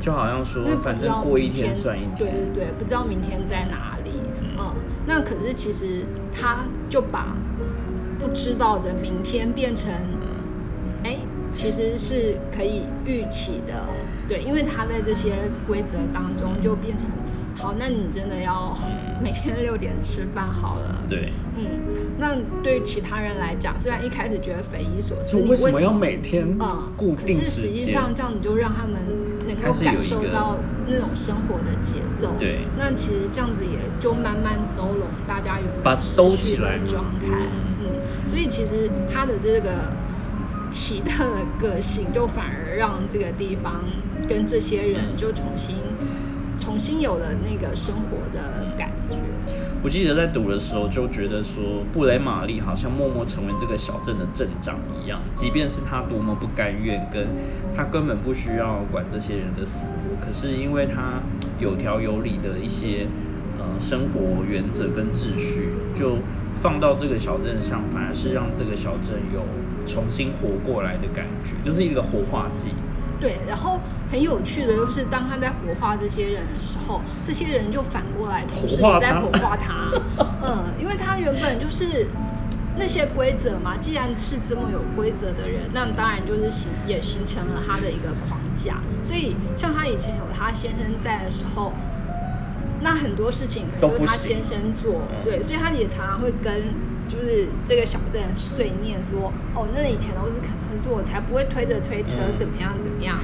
[0.00, 4.22] 就好像说，反正过一天算一天，对对对，不知道明天在哪里。
[4.58, 4.74] 嗯，
[5.06, 7.36] 那可是其实他就把。
[8.22, 9.90] 不知道的明天变成，
[11.02, 11.16] 哎，
[11.54, 13.86] 其实是可以预期的，
[14.28, 17.06] 对，因为他在这些规则当中就变成，
[17.56, 18.76] 好，那你真的要
[19.22, 21.64] 每天六点吃饭好了，对，嗯，
[22.18, 29.00] 那对其他人来讲，虽然一开始觉得匪夷所思，你为什么要每天嗯固定可是实际上这样你就让他们
[29.54, 37.26] 能够感受到那种生活的节奏，对，那其实这样子也就慢慢都拢大家有把收起来状态。
[37.80, 39.92] 嗯所以其实他的这个
[40.70, 43.84] 奇特的个性，就反而让这个地方
[44.28, 45.76] 跟这些人就重新
[46.56, 49.16] 重新有了那个生活的感觉。
[49.82, 57.26] 我记得在读的时候就觉得说，布雷玛丽好像默默成为这个小镇的镇长一样，即便是他多么不甘愿，跟
[57.74, 61.20] 他根本不需要管这些人的死活，可是因为他
[61.58, 63.06] 有条有理的一些
[63.58, 66.18] 呃生活原则跟秩序，就。
[66.62, 69.40] 放到这个小镇上，反而是让这个小镇有
[69.86, 72.72] 重新活过来的感觉，就是一个活化剂。
[73.20, 73.80] 对，然后
[74.10, 79.92] 很有趣的就是，当他在火化这些人的时候，这些人就反过来同时也在火化他。
[80.42, 82.08] 嗯，因为他原本就是
[82.76, 88.80] 那些规则嘛，既然是这么有规则的人，那当然就是形也形成了他的一个框架。
[89.04, 91.72] 所以像他以前有他先生在的时候。
[92.82, 96.72] 那很多事情可能都是他先生做，对，所以他也常常会跟
[97.10, 103.18] 就是这个小镇碎念说，哦，那以前都是可能做，才不会推着推车怎么样怎么样。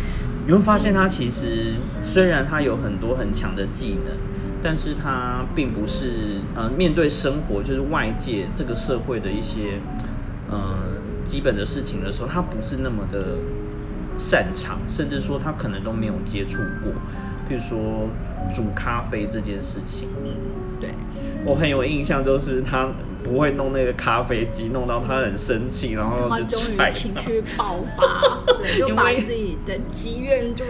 [0.44, 4.16] 你会发现他其实虽然他有很多很强的技能，
[4.60, 9.80] 但是他并不是呃面对生活就是外界这个社会的一些
[10.50, 10.76] 呃
[11.24, 13.38] 基本的事情的时候，他不是那么的
[14.18, 16.92] 擅长，甚至说他可能都没有接触过。
[17.48, 18.08] 比如说
[18.52, 20.30] 煮咖啡这件事情，嗯，
[20.80, 20.90] 对，
[21.44, 22.88] 我很有印象，就是他
[23.26, 30.64] 不会弄那个咖啡机，弄到他很生气，然后就终于情绪爆发， 对，就把自己的积怨就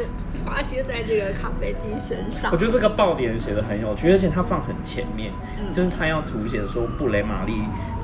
[0.45, 2.51] 发泄在这个咖啡机身上。
[2.53, 5.31] 我觉得这个爆点写的很有趣，而且他放很前面，
[5.73, 7.55] 就是他要凸显说布雷玛丽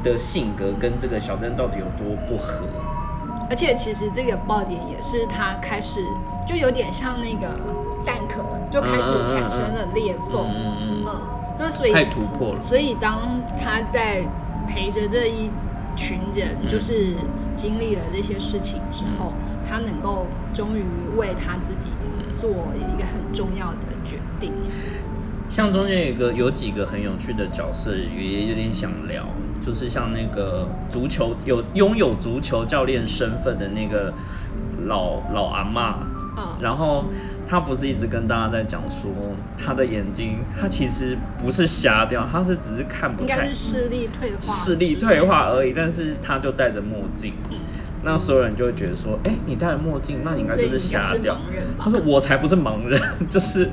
[0.03, 2.67] 的性格跟这个小镇到底有多不合。
[3.49, 6.01] 而且其实这个爆点也是他开始
[6.47, 7.59] 就有点像那个
[8.05, 8.45] 蛋壳。
[8.73, 10.49] 就开始产生了裂缝，
[11.05, 11.05] 嗯，
[11.59, 12.63] 那所以太突破了。
[12.63, 13.21] 所以当
[13.63, 14.27] 他在
[14.73, 15.51] 陪着这一
[15.95, 17.15] 群人，就是
[17.55, 19.35] 经历了这些事情之后，
[19.69, 20.83] 他能够终于
[21.15, 21.91] 为他自己
[22.33, 24.53] 做一个很重要的决定。
[25.51, 29.27] 像中间有个有几个很有趣的角色，也有点想聊，
[29.61, 34.15] 就是像那个足球有拥有足球教练身份的那个
[34.87, 35.99] 老老阿妈，
[36.39, 37.05] 嗯，然后。
[37.53, 39.13] 他不是一直跟大家在讲说
[39.59, 43.21] 他的眼睛，他其实不是瞎掉，他是只是看不。
[43.21, 44.55] 应该是视力退化。
[44.55, 47.35] 视力退化而已，但是他就戴着墨镜，
[48.03, 51.37] 那所有人就会觉得说，哎，你戴着墨镜，那你应该就是瞎掉。
[51.79, 52.99] 他说我才不是盲人，
[53.29, 53.69] 就是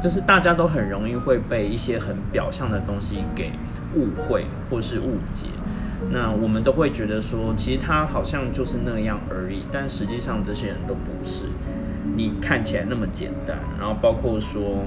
[0.00, 3.52] 就是大家都很容易会被一些很表象的东西给
[3.94, 5.48] 误会或是误解。
[6.10, 11.44] 那我们都会觉得说，其实他好像就是那样而已，但实际上这些人都不是。
[12.14, 14.86] 你看起来那么简单，然后包括说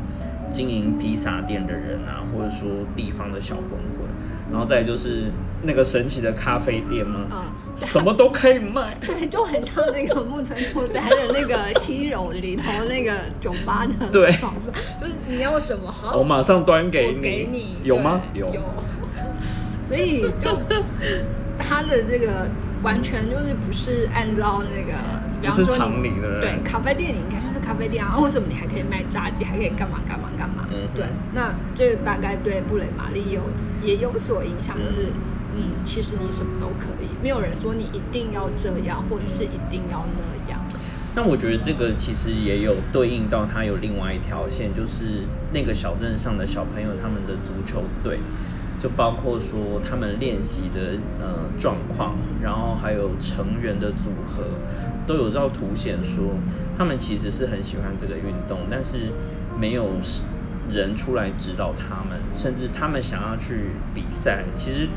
[0.49, 4.07] 经营披萨店的人啊，或者说地方的小混混，
[4.51, 5.31] 然后再就是
[5.63, 7.21] 那个神奇的咖啡店吗？
[7.31, 7.45] 啊，
[7.75, 8.95] 什么都可以卖。
[9.01, 14.07] 对， 就很像那个木村拓哉的那个《西游》里头那个酒吧的。
[14.13, 14.31] 对。
[15.01, 16.17] 就是你要什么好？
[16.17, 17.21] 我马上端给你。
[17.21, 17.77] 给你。
[17.83, 18.21] 有吗？
[18.33, 18.53] 有。
[19.81, 20.49] 所以就
[21.59, 22.49] 他的这个
[22.81, 24.93] 完全就是不是按照那个，
[25.45, 26.09] 比方说你
[26.41, 30.65] 对咖啡店，你应该就是咖啡店啊，为什么你还可以卖炸鸡，还可以干嘛干嘛干嘛？
[30.71, 33.43] 嗯，对，那这个大概对布雷玛丽有
[33.81, 35.11] 也有所影响，就是
[35.53, 40.59] 嗯，其实你什么都可以，没有人说你一定要这样，或者是一定要那样。
[41.15, 45.23] 那我觉得这个其实也有对应到他有另外一条线，就是
[45.53, 48.19] 那个小镇上的小朋友他们的足球队。
[48.85, 54.43] 就包括说他们练习的呃状况，然后还有成员的组合，
[55.07, 56.35] 都有照凸显说
[56.77, 59.11] 他们其实是很喜欢这个运动，但是
[59.59, 59.89] 没有
[60.69, 64.87] 人出来指导他们，甚至他们想要去比赛，其实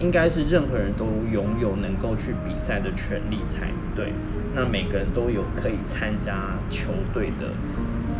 [0.00, 4.12] 应该是任何人都拥有能够去比赛的权利才对。
[4.52, 7.52] 那每个人都有可以参加球队的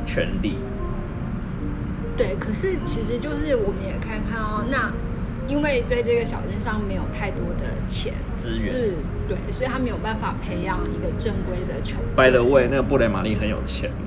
[0.06, 0.58] 权利。
[2.16, 4.92] 对，可是其实就是我们也看看哦，那。
[5.48, 8.96] 因为在这个小镇上没有太多的钱资源，是，
[9.26, 11.96] 对，所以他没有办法培养一个正规的球。
[12.14, 13.90] By the way，那个布雷玛丽很有钱。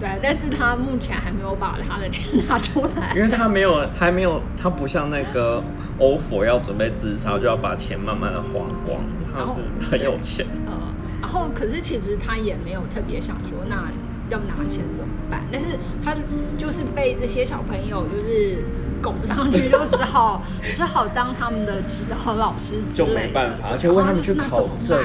[0.00, 3.12] 对，但是他目前还没有把他的钱拿出来。
[3.14, 5.62] 因为他没有，还没有，他不像那个
[5.98, 9.04] 欧佛要准备自杀，就要把钱慢慢的花光。
[9.30, 9.60] 他是
[9.90, 10.46] 很有钱。
[10.66, 10.72] 呃，
[11.20, 13.90] 然后可是其实他也没有特别想说那。
[14.30, 15.40] 要拿钱怎么办？
[15.52, 16.16] 但是他
[16.56, 18.64] 就是被这些小朋友就是
[19.02, 24.98] 拱上去，就只好只好当他们的指导老师就没办法，而且问他们去考证，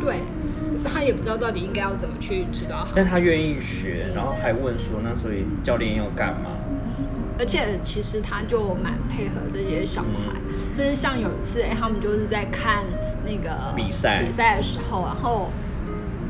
[0.00, 0.22] 对，
[0.84, 2.86] 他也不知道到底应该要怎么去指导。
[2.94, 6.50] 但他愿意学，然后还问说，那所以教练要干嘛？
[7.38, 10.32] 而且其实他就蛮配合这些小孩，
[10.72, 12.82] 就是像有一次，哎，他们就是在看
[13.24, 15.50] 那个比赛比赛的时候，然后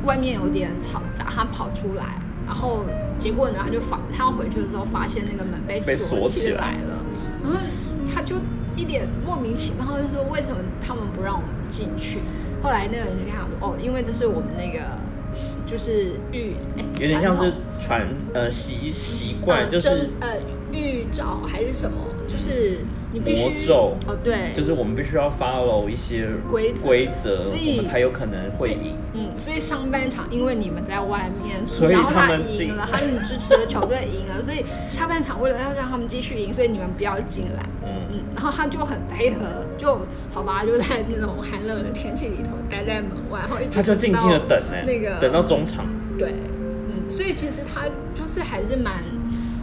[0.05, 2.18] 外面有点吵杂，他跑出来。
[2.47, 2.84] 然后
[3.18, 6.78] 结果呢，他就发，他要回去的时候发现那个门被锁起来。
[6.78, 7.05] 了，
[7.42, 7.59] 然后
[8.14, 8.36] 他就
[8.76, 12.20] 一点莫名其妙，就说为什么他们不让我们进去？
[12.62, 14.99] 后来那个人就跟他说，哦，因为这是我们那个
[15.66, 16.57] 就是浴，
[16.99, 20.36] 有点像是传呃习习惯，就是呃
[20.72, 21.97] 浴澡还是什么，
[22.27, 22.79] 就是。
[23.16, 28.95] 魔咒哦，对，就是我们必须要 follow 一些规规则，所以我们才有可能会赢。
[29.14, 37.62] 嗯，所以上半场因为你们在外面，然后他赢了，他们支持的球队赢了，所以下半场为了要让他们继续赢，所以你们不要进来。
[37.85, 39.99] 嗯嗯，然后他就很配合，就
[40.31, 45.87] 好吧，就在那种寒冷的天气里头待在门外，然后他就静静的等呢，那个等到中场。
[46.18, 46.35] 对，
[46.91, 49.03] 嗯，所以其实他就是还是蛮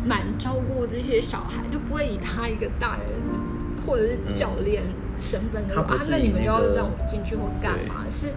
[0.05, 3.43] 蛮照顾这些小孩，就不会以他一个大人。
[3.85, 4.81] 或者是教练
[5.19, 8.05] 身份的话，那你们就要让我进去或干嘛？
[8.09, 8.27] 是，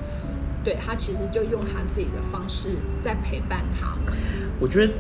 [0.65, 4.13] 对他其实就用他自己的方式在陪伴他们。
[4.59, 4.93] 我觉得，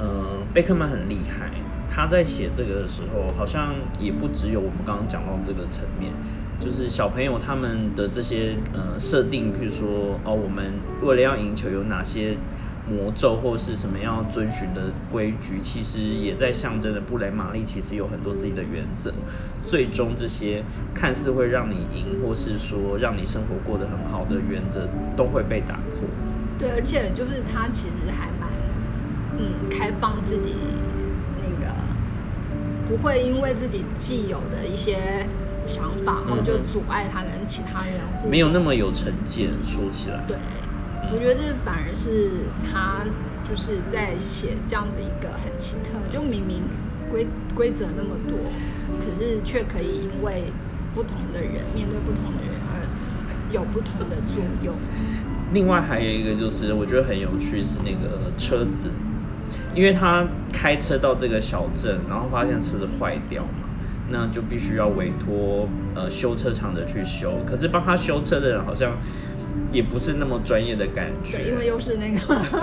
[0.00, 1.52] 呃，贝克曼很厉害，
[1.88, 6.12] 他在写这个的时候，好像也不只有我们刚刚讲到这个层面，
[6.58, 12.36] 就是小朋友他们的这些呃设定，譬如说哦，我们为了要赢球有哪些。
[12.88, 19.12] 魔咒或是什么要遵循的规矩，其实也在象征着布雷玛丽其实有很多自己的原则。
[19.66, 20.62] 最终这些
[20.94, 26.08] 看似会让你赢，或是说让你生活过得很好的原则，都会被打破。
[26.58, 28.48] 对，而且就是他其实还蛮
[29.36, 30.54] 嗯开放自己
[31.42, 31.74] 那个，
[32.86, 35.26] 不会因为自己既有的一些
[35.66, 38.00] 想法，然后就阻碍他跟其他人。
[38.30, 40.22] 没有那么有成见，说起来。
[40.28, 40.36] 对。
[41.12, 43.04] 我觉得这反而是他
[43.44, 46.64] 就是在写这样子一个很奇特，就明明
[47.08, 48.36] 规规则那么多，
[48.98, 50.52] 可是却可以因为
[50.92, 52.82] 不同的人面对不同的人而
[53.52, 54.74] 有不同的作用。
[55.54, 58.88] 另外还有一个就是我觉得很有趣是那个车子，
[59.76, 63.68] 因为他开车到这个小镇，然后发现车子坏掉嘛，
[64.10, 68.98] 那就必须要委托呃修车厂的去修，可是帮他修车的人好像。
[69.72, 72.18] 也不是那么专业的感觉，对，因为又是那个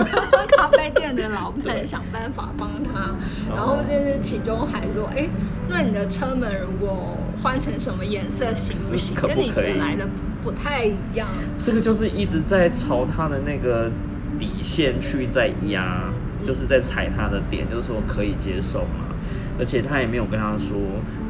[0.56, 3.14] 咖啡店的老板想办法帮他，
[3.48, 5.28] 然后就是其中还说，哎，
[5.68, 9.14] 那你的车门如果换成什么颜色行不行？
[9.16, 10.08] 跟你原来的
[10.40, 11.28] 不太一样。
[11.62, 13.90] 这个就是一直在朝他的那个
[14.38, 16.10] 底线去在压，
[16.44, 19.14] 就是在踩他的点，就是说可以接受嘛。
[19.56, 20.76] 而且他也没有跟他说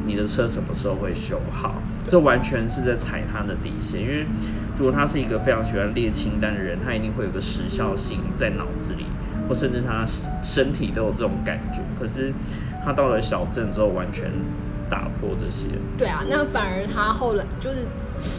[0.07, 1.75] 你的车什么时候会修好，
[2.07, 4.25] 这完全是在踩他的底线，因为。
[4.77, 9.05] 如果他是一个非常喜欢列清单的人，他一定会有个时效性在脑子里，
[9.47, 10.05] 或甚至他
[10.43, 11.79] 身体都有这种感觉。
[11.97, 12.33] 可是
[12.83, 14.29] 他到了小镇之后，完全
[14.89, 15.69] 打破这些。
[15.97, 17.85] 对啊，那反而他后来就是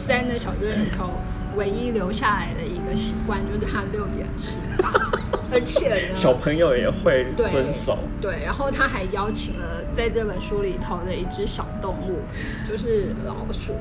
[0.05, 1.09] 在那小镇里头，
[1.55, 4.91] 唯一留下来的一个习惯就是他六点吃饭，
[5.51, 7.97] 而且呢，小朋友也会遵守。
[8.21, 12.19] 对，然后他还邀请了在这本书里头的一只小动物，
[12.69, 13.73] 就是老鼠。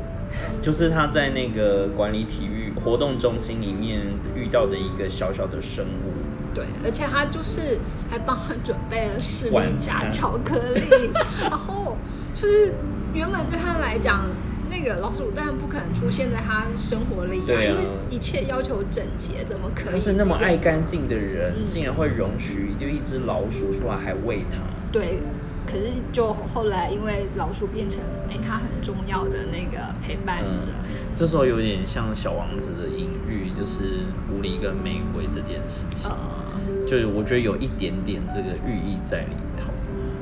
[0.63, 4.01] 就是他在那个管理体育活动中心里面
[4.35, 6.13] 遇到的一个小小的生物。
[6.55, 7.79] 对，而且他就是
[8.09, 10.81] 还帮他准备了士力晚架巧克力，
[11.43, 11.99] 然后
[12.33, 12.73] 就是
[13.13, 14.27] 原本对他来讲，
[14.71, 17.77] 那个老鼠当然不可能出现在他生活里、因为
[18.09, 19.93] 一切要求整洁，怎么可以？
[19.93, 24.57] 他是那么爱干净的人，嗯竟然会容许就一只老鼠出来还喂它。
[24.91, 25.21] 对，
[25.67, 36.11] 可是就后来因为老鼠变成哎他很重要的那个陪伴者，嗯，这时候有点像小王子的隐喻，就是狐狸跟玫瑰这件事情。
[36.11, 39.73] 嗯，就是我觉得有一点点这个寓意在里头，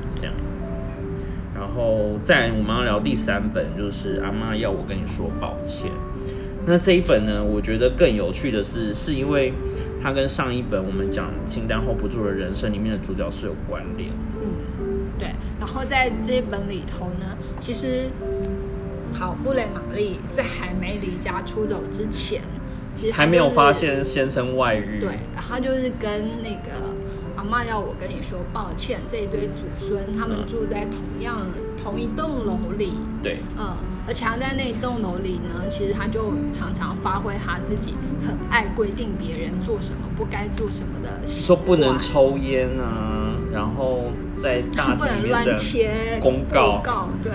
[0.07, 0.33] 是这样。
[1.53, 5.89] 然后再来我们要聊第三本，就是阿妈要我跟你说抱歉。
[6.67, 9.53] 那这一本呢，我觉得更有趣的是，是因为
[10.01, 14.09] 它跟上一本我们讲清单 hold 不住的人生里面的主角是有关联。
[14.41, 14.84] 嗯，
[15.17, 15.29] 对。
[15.59, 18.09] 然后在这一本里头呢，其实
[19.13, 22.41] 好布雷玛丽在还没离家出走之前，
[22.95, 24.99] 其实她还没有发现先生外遇。
[24.99, 26.93] 对，然后就是跟那个
[27.35, 31.39] 阿妈要我跟你说抱歉，这一对祖孙他们嗯住在同样
[31.85, 32.97] 同一栋楼里。
[33.21, 33.37] 对。
[33.57, 33.77] 嗯，
[34.07, 37.93] 而且他在那一栋楼里呢，其实他就常常发挥他自己
[38.25, 46.81] 很爱规定别人做什么不该做什么的习说不能抽烟啊，然后在大不能厅里面 乱贴公告。
[47.23, 47.31] 对，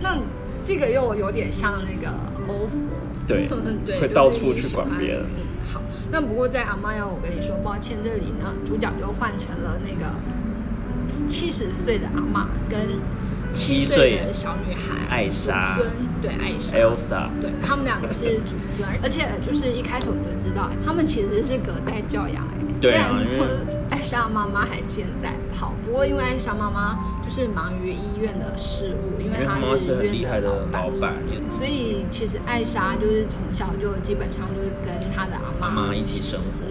[0.00, 0.18] 那
[0.64, 2.12] 这个又有点像那个
[2.48, 2.78] 欧服，
[3.26, 3.48] 对
[3.86, 5.22] 对，会就是到处去管别人。
[5.36, 5.42] 嗯，
[5.72, 5.80] 好，
[6.12, 10.14] 那不过在阿妈要我跟你说抱歉这里呢，主角就换成了那个
[11.26, 12.78] 七十岁的阿妈跟
[13.52, 15.86] 七七岁岁的小女孩艾莎孙，
[16.20, 16.76] 对艾莎。
[16.78, 31.14] Elsa 对他们两个是祖孙， 而且就是一开始我们就知道，他们其实是隔代教养，哎，对啊虽然说因为艾莎妈妈还健在，好，不过因为艾莎妈妈就是忙于医院的事务，因为她是很医院厉害的老老板。
[31.50, 36.66] 所以其实艾莎就是从小就基本上就是跟她的阿妈一起生活。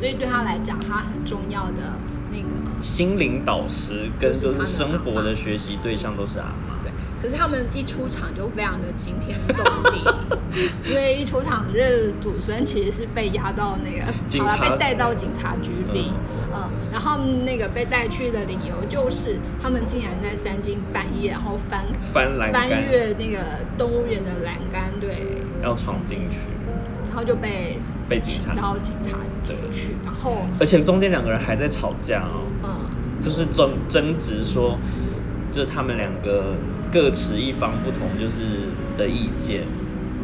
[0.00, 1.92] 所以对她来讲，她很重要的
[2.32, 2.82] 那个。
[2.82, 6.82] 心灵导师跟就是生活的学习对象都是阿妈。
[6.82, 9.56] 对，可是他们一出场就非常的惊天动
[9.92, 10.58] 地，
[10.90, 16.10] 因为一出场这祖孙其实是被押到那个，警察好了，被带到警察局里，
[16.52, 16.52] 嗯。
[16.52, 25.22] 呃，然后那个被带去的理由就是他们竟然在三更半夜，然后翻翻栏翻越那个动物园的栏杆，对，
[25.62, 26.38] 要闯进去，
[27.08, 27.78] 然后就被
[28.12, 29.70] 被警察请到警察局对。
[29.70, 32.68] 去，然后而且中间两个人还在吵架哦，嗯。
[33.22, 34.76] 就是争争执说，
[35.52, 36.56] 就是他们两个
[36.92, 39.62] 各持一方不同就是的意见。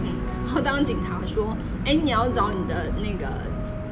[0.03, 0.11] 嗯，
[0.45, 3.31] 然后当警察说，哎，你要找你的那个，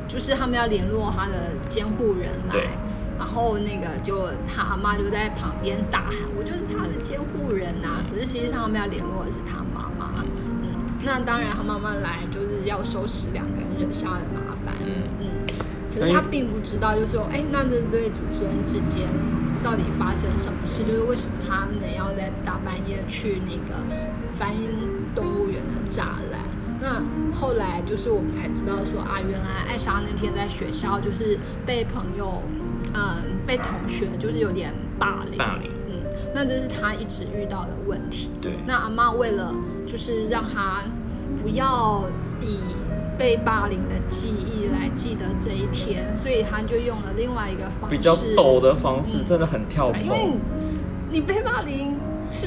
[0.08, 2.68] 就是他们要联络他的监护人来对，
[3.16, 10.24] 然后那个就他阿妈就在旁边大喊，我就是他的监护人呐、可是实际上他们要联络的是他妈妈，
[10.64, 10.74] 嗯，
[11.04, 13.46] 那当然他妈妈来就是要收拾两
[13.78, 15.26] 惹下的麻烦，嗯嗯，
[15.92, 19.08] 可是他并不知道，就是说，哎，那这对祖孙之间
[19.62, 20.84] 到底发生什么事？
[20.84, 23.82] 就是为什么他们要在大半夜去那个
[24.34, 24.54] 翻
[25.14, 26.40] 动物园的栅栏？
[26.78, 27.02] 那
[27.32, 32.42] 后来就是我们才知道说啊，原来艾莎那天在学校就是被朋友，
[32.92, 33.16] 嗯，
[33.46, 36.02] 被同学就是有点霸凌，霸凌嗯，
[36.34, 38.30] 那这是他一直遇到的问题。
[38.42, 39.54] 对那阿妈为了
[39.86, 40.82] 就是让他
[41.42, 42.04] 不要
[42.42, 42.60] 以
[43.18, 49.26] 被霸凌的记忆来记得这一天，所以他就用了另外一个方式，比较抖的方式嗯。
[49.26, 50.30] 真的很跳脱因为
[51.10, 51.94] 你被霸凌
[52.30, 52.46] 是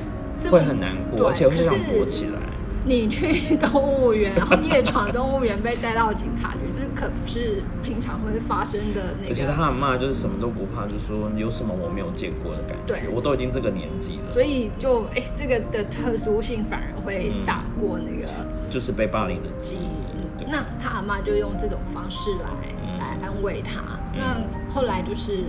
[0.50, 2.40] 会很难过而且会想躲起来。
[2.86, 9.30] 你去动物园，然后夜闯动物园被带到警察局，这可不是平常会发生的那个。
[9.30, 18.32] 而且他阿妈就是什么都不怕，就说有什么我没有见过的感觉对，我都已经这个年纪了，所以就哎，这个的特殊性反而会打过那个
[18.72, 20.09] 就是被霸凌的记记忆
[20.48, 22.50] 那他阿妈就用这种方式来、
[22.84, 22.98] 嗯。
[22.98, 23.82] 来安慰他。
[24.14, 24.20] 嗯。
[24.20, 25.46] 那后来就是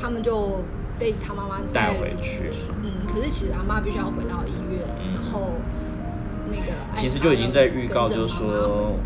[0.00, 0.64] 他们就
[0.98, 2.50] 被他妈妈带回去。
[2.82, 5.14] 嗯，可是其实阿妈必须要回到医院，嗯。
[5.14, 5.52] 然后
[6.50, 8.96] 那个艾其实就已经在预告，就是说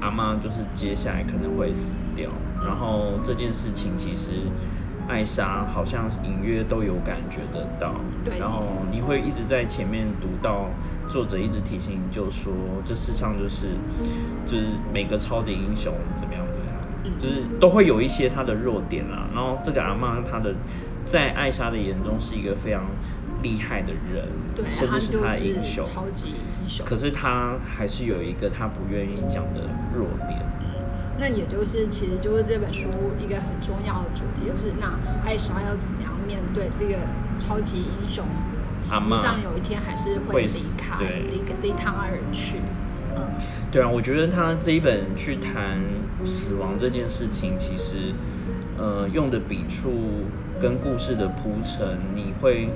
[0.00, 2.30] 阿妈就是接下来可能会死掉，
[2.62, 4.30] 然后这件事情其实
[5.06, 7.94] 艾莎好像隐约都有感觉得到，
[8.24, 8.38] 对。
[8.38, 10.70] 然后你会一直在前面读到
[11.08, 12.52] 作者一直提醒你，就说
[12.84, 13.66] 这世上就是
[14.46, 16.74] 就是每个超级英雄怎么样怎么样，
[17.04, 17.12] 嗯。
[17.20, 20.54] 就是都会有一些他的弱点啦，然后这个阿妈她的
[21.04, 22.86] 在艾莎的眼中是一个非常
[23.42, 26.86] 厉害的人，对，甚至是他的英雄，超级英雄。
[26.86, 29.60] 可是他还是有一个他不愿意讲的
[29.94, 30.40] 弱点。
[31.16, 32.88] 嗯，那也就是其实就是这本书
[33.18, 36.98] 一个很重要的主题，就是那艾莎要怎么样面对这个
[37.38, 38.24] 超级英雄，
[38.82, 40.96] 实际上有一天还是会离开，
[41.30, 42.58] 离离他而去。
[43.16, 43.24] 嗯，
[43.70, 45.80] 对啊，我觉得他这一本去谈
[46.24, 48.12] 死亡这件事情，其实
[48.76, 49.92] 呃用的笔触
[50.60, 52.68] 跟故事的铺陈，你会。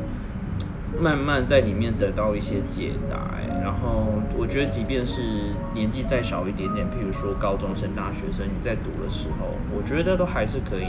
[0.97, 10.89] 慢慢在里面得到一些解答，然后我觉得，即便是年纪再小一点点，譬如说高中生、大学生，你在读的时候，我觉得都还是可以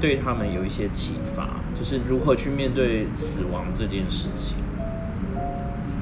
[0.00, 4.56] 对他们有一些启发，就是如何去面对死亡这件事情。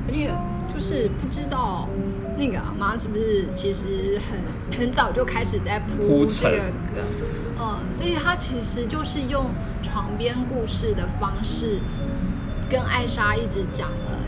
[0.06, 0.30] 而且
[0.72, 1.88] 就是不知道
[2.36, 4.40] 那个阿妈是不是其实很
[4.78, 7.04] 很早就开始在铺这个梗，
[7.58, 9.50] 呃，所以他其实就是用
[9.82, 11.80] 床边故事的方式。
[12.70, 14.18] 跟艾莎一直讲了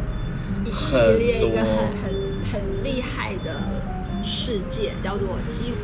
[0.64, 2.12] 一系列一个很很
[2.52, 3.80] 很厉害的
[4.22, 5.76] 世界，叫做几乎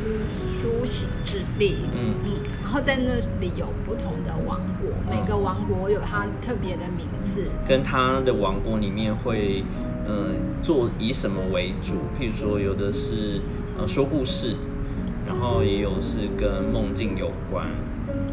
[0.59, 1.77] 苏醒之地。
[1.95, 2.31] 嗯嗯。
[2.61, 7.49] 然后在那里有不同的王国，每个王国有它特别的名字。
[7.67, 9.63] 跟它的王国里面会
[10.05, 11.93] 嗯做以什么为主？
[12.19, 13.41] 譬如说有的是
[13.77, 14.55] 呃说故事，
[15.25, 17.67] 然后也有是跟梦境有关，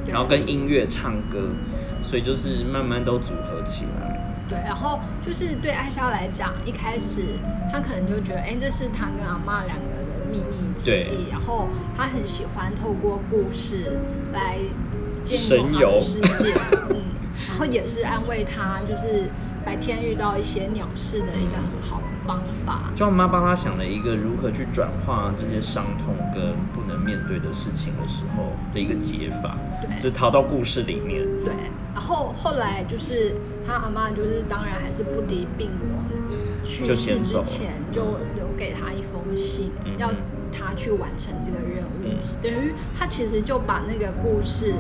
[0.07, 1.49] 然后跟音乐唱歌，
[2.03, 4.16] 所以就是慢慢都组合起来。
[4.49, 7.21] 对，然后就是对艾莎来讲，一开始
[7.71, 13.99] 她可能就觉得，哎，这是她跟阿妈两个的秘密基地，然后她很喜欢透过故事
[14.33, 14.57] 来
[15.25, 16.55] 建构她的世界，
[16.91, 17.03] 嗯，
[17.49, 19.29] 然后也是安慰她，就是
[19.65, 22.93] 白天遇到一些鸟事的一个很好的方法。
[22.95, 31.25] 就妈帮她想了一个如何去转化这些伤痛跟不能面对的事情的时候的一个解法，对，就逃到故事里面。
[31.45, 31.53] 对，
[31.93, 33.35] 然后后来就是。
[33.67, 35.99] 他阿妈就是当然还是不敌病魔
[36.63, 40.11] 去世之前就留给他一封信，要
[40.53, 42.17] 他去完成这个任务。
[42.41, 44.75] 等于他其实就把那个故事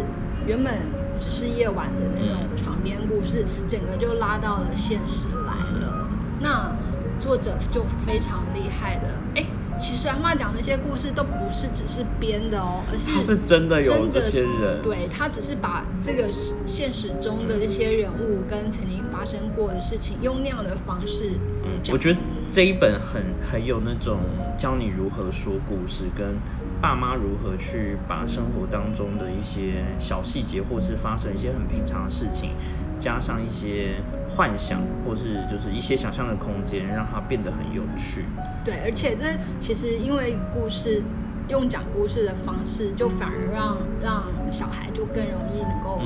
[0.46, 0.74] 原本
[1.16, 6.08] 只是夜晚的那种床边故事，整个就拉到了现实来了。
[6.40, 6.70] 那
[7.18, 9.44] 作者就非常厉害的，哎。
[9.78, 14.82] 其实阿妈讲那些故事都不是只是编的哦，而是是真的有这些人。
[14.82, 16.30] 对他只是把这个
[16.66, 21.40] 现实中的这些人物跟曾经发生过的事情，用那样的方式。
[21.64, 22.20] 嗯，我觉得
[22.52, 24.18] 这一本很很有那种
[24.58, 26.38] 教你如何说故事，跟
[26.82, 32.50] 爸妈如何去把生活当中的一些小细节，或是发生一些很平常的事情。
[32.98, 33.94] 加上一些
[34.28, 38.26] 幻想，或是就是一些想象的空间，让它变得很有趣。
[38.64, 39.24] 对，而且这
[39.58, 41.02] 其实因为故事
[41.48, 46.00] 用讲故事的方式，就反而让让小孩就更容易能够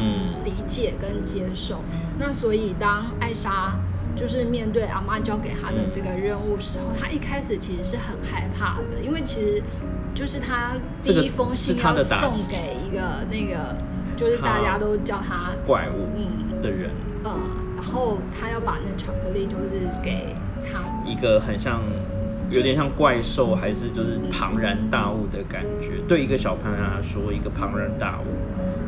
[0.44, 1.82] 理解跟接受。
[2.18, 3.72] 那所以当艾莎
[4.14, 9.62] 就是面对阿妈交给她的这个任务时候，她一开始其实是很害怕的，因为其实
[10.14, 13.76] 就是她第一封信要送给一个那个，
[14.16, 16.08] 就是大家都叫他怪物。
[16.16, 16.30] 嗯。
[16.60, 16.90] 的人，
[17.24, 17.32] 呃，
[17.74, 21.80] 然后他要把那巧克力就是给他一个很像，
[22.50, 25.92] 有点像怪兽，还是就是庞然大物的感觉。
[26.08, 28.26] 对一个小朋友来说，一个庞然大物，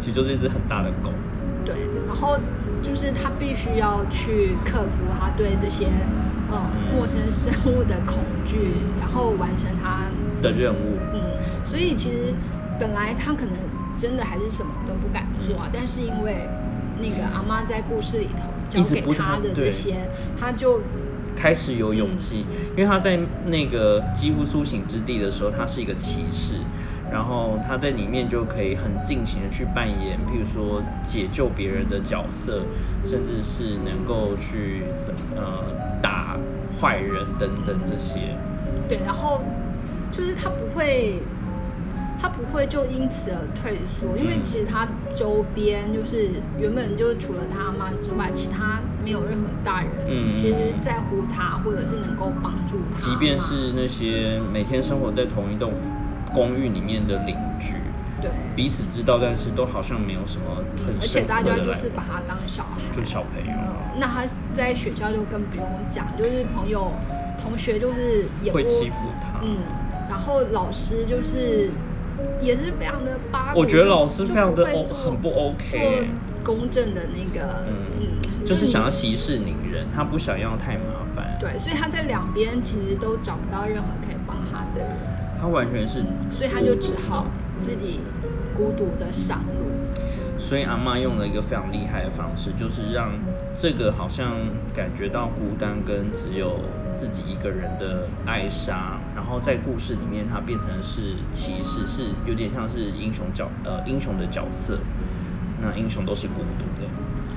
[0.00, 1.10] 其实就是一只很大的狗。
[1.64, 2.36] 对，然后
[2.82, 5.86] 就是他必须要去克服他对这些
[6.50, 6.60] 呃
[6.92, 10.06] 陌生生物的恐惧，然后完成他
[10.40, 10.98] 的任务。
[11.14, 11.20] 嗯，
[11.64, 12.34] 所以其实
[12.80, 13.54] 本来他可能
[13.94, 16.48] 真的还是什么都不敢做，啊但是因为。
[17.00, 20.08] 那个阿妈在故事里头教给他的这些，
[20.38, 20.80] 他就
[21.42, 26.54] 开始有勇气，因为他在那个几乎苏醒之地的时候，他是一个骑士，
[27.10, 32.64] 然后他在里面就可以很尽情的去扮演，譬如说解救别人的角色，
[33.04, 36.38] 甚至是能够去怎呃打
[36.80, 38.20] 坏人等等这些。
[38.88, 39.44] 对，然后
[40.12, 41.26] 就是他不会。
[42.22, 52.98] 他不会就因此而退缩，因为其实他周边就是原本就除了他妈之外，其他没有任何大人，嗯，其实在乎他或者是能够帮助他。
[53.00, 55.72] 即便是那些每天生活在同一栋
[56.32, 57.74] 公寓里面的邻居，
[58.20, 63.58] 对，彼此知道，但是都好像没有什么很而且大家就是把他当小孩，就小朋友。
[63.98, 66.92] 那他在学校就更不用讲，就是朋友、
[67.36, 69.58] 同学就是也会欺负他，嗯，
[70.08, 71.68] 然后老师就是。
[72.40, 76.08] 也是非常的八卦我觉得老师非常的很不 OK，
[76.42, 81.36] 公正的那个，嗯，就是想要息事宁人，他不想要太麻烦。
[81.38, 84.96] 对，所以他在两边其实都找不到任何可以帮他的人。
[85.40, 87.26] 他完全是，所以他就只好
[87.58, 88.00] 自己
[88.56, 89.70] 孤独的上路。
[90.38, 93.12] 所以阿妈用了一个非常厉害的方式，就是让
[93.54, 94.32] 这个好像
[94.74, 96.58] 感觉到孤单跟只有
[96.94, 104.78] 自己一个人的艾莎，然后在故事里面她变成是骑士，是有点像是英雄角呃英雄的角色。
[105.60, 106.88] 那英雄都是孤独的。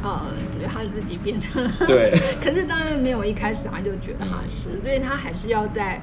[0.09, 1.71] 呃，他自己变成了。
[1.87, 2.13] 对。
[2.43, 6.01] 可是当然没有一开始他就觉得他是，所以他还是要在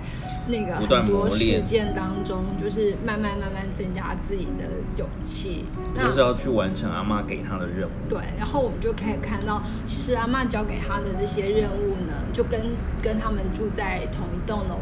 [0.48, 4.64] 那个很多事件当中，就是慢慢慢慢增加自己的
[4.96, 5.66] 勇气。
[5.96, 7.92] 就是要去完成阿妈给他的任务。
[8.08, 12.60] 对，然后我们就可以看到，其实阿妈交给他的这些任务呢，就跟
[13.00, 14.80] 跟他们住在同一栋楼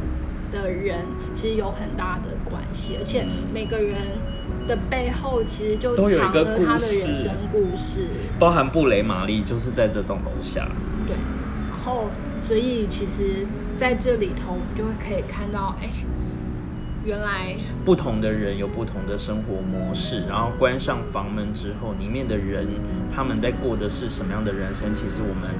[0.50, 1.04] 的人
[1.34, 3.98] 其实有很大的关系，而且每个人。
[4.70, 8.08] 的背后其实就藏了他的人生故事，
[8.38, 10.70] 包含布雷玛丽就是在这栋楼下。
[11.06, 11.16] 对，
[11.68, 13.44] 然后所以其实
[13.76, 15.90] 在这里头，我们就会可以看到，哎，
[17.04, 22.68] 原来不同的人有不同的生活模式，然后关上房门之后，里面的人
[23.12, 24.94] 他们在过的是什么样的人生？
[24.94, 25.50] 其实我们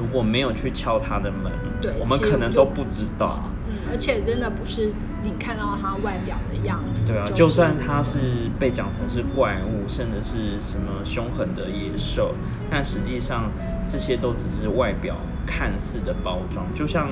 [0.00, 3.50] 如果没有去敲他的门，对，我们可能都不知道。
[3.68, 4.90] 嗯，而且真的不是。
[5.22, 12.34] 你看到他外表的样子，对啊，就算他是被讲成是怪物，甚至是什么凶狠的野兽，
[12.70, 13.50] 但实际上
[13.86, 16.64] 这些都只是外表看似的包装。
[16.74, 17.10] 就像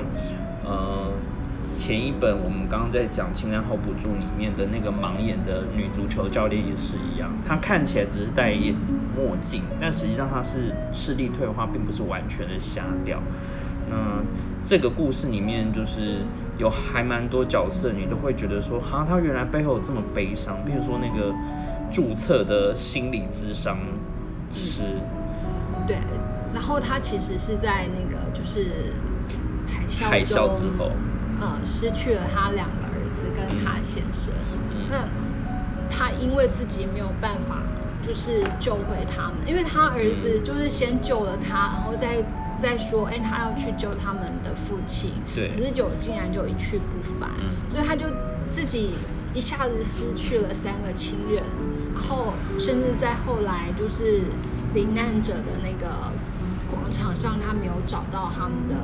[0.65, 1.11] 呃
[1.79, 8.75] 前一本我们刚刚在讲《情人 hold 不住》里面的那个盲眼的女足球教练也是一样，她看起来只是戴眼
[9.15, 13.21] 墨镜，但实际上她是视力退化，并不是完全的瞎掉。
[13.89, 14.21] 那
[14.65, 16.17] 这个故事里面就是
[16.57, 20.57] 有还蛮多角色，你都会觉得说，哈，她原来背后有这么悲伤。
[20.65, 21.33] 比如说那个
[21.89, 23.77] 注册的心理咨商
[24.51, 24.81] 师，
[25.87, 25.97] 对，
[26.53, 28.93] 然后他其实是在那个就是
[29.65, 30.91] 海啸海啸之后，
[31.39, 34.33] 呃，失去了他两个儿子跟他先生。
[34.89, 35.07] 那
[35.89, 37.63] 他因为自己没有办法
[38.01, 42.23] 就是救回他们，因为他儿子就是先救了他，然后再。
[42.59, 47.29] 再说，哎，他要去救他们的父亲，对，可是就竟然就一去不返，
[47.69, 48.05] 所以他就
[48.51, 48.95] 自己
[49.33, 51.41] 一下子失去了三个亲人，
[51.93, 54.23] 然后甚至在后来就是
[54.73, 56.11] 罹难者的那个
[56.69, 58.75] 广场上，他没有找到他们的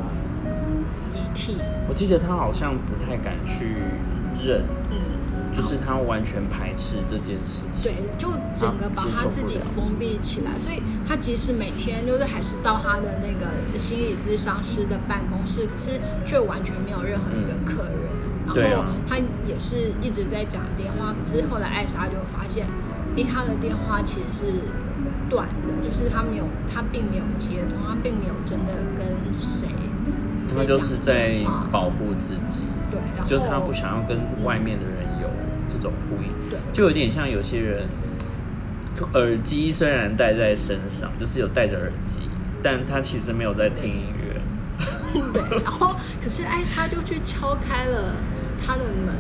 [1.88, 3.76] 我记得他好像不太敢去
[4.44, 4.98] 认，嗯。
[5.56, 17.98] 就是他完全排斥这件事情，对，就整个把他自己封闭起来，所以他即使每天就是还是到他的那个心理咨商师的办公室，可是却完全没有任何一个客人，
[18.46, 19.16] 然后他
[19.48, 22.68] 也是一直在讲电话，可是后来艾莎就发现，
[23.16, 24.46] 因为他的电话其实是
[25.30, 29.70] 断的，就是他没有，他并没有接通，他并没有真的跟谁，
[30.54, 35.30] 他就是在保护自己，对，然后就他不想要跟外面的人有。
[35.68, 36.30] 这种呼应，
[36.72, 37.90] 就有点像有些人，
[39.14, 42.30] 耳机虽然戴在身上，就是有戴着耳机，
[42.62, 44.40] 但他其实没有在听音乐。
[45.34, 48.14] 对，然后可是艾莎就去敲开了
[48.64, 49.16] 他的门，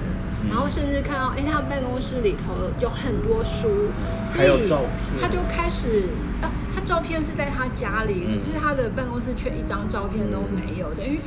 [0.47, 3.91] 然后甚至看到，哎，他办公室里头有很多书，
[4.29, 6.09] 还有照片，他就开始，
[6.45, 11.19] 啊，他照片是在他家里，可是他的办公室却一张照片都没有，等于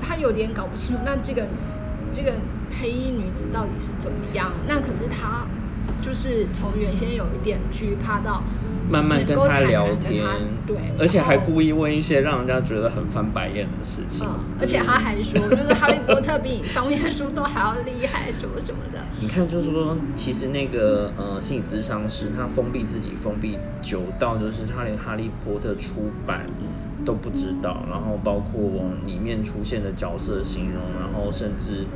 [0.00, 1.46] 他有点搞不清楚，那这个
[2.12, 2.34] 这个。
[2.80, 4.50] 黑衣女子到底是怎么样？
[4.66, 5.46] 那可是他
[6.00, 8.42] 就是从原先有一点惧怕到
[8.92, 10.22] 慢慢跟他聊天，
[10.66, 14.26] 对，而且还故意问一些让人家觉得很翻白眼的事情。
[14.26, 18.98] 嗯，而且他还说，就是哈利波特比你上面的书都还要厉害，什么什么的。
[19.18, 26.44] 你看，就是说，其实那个呃心理咨商师，他封闭自己封闭久到，就是他连哈利波特出版。
[27.04, 28.60] 都不知道，然后包括
[29.04, 31.86] 里面出现的角色形容，然后甚至，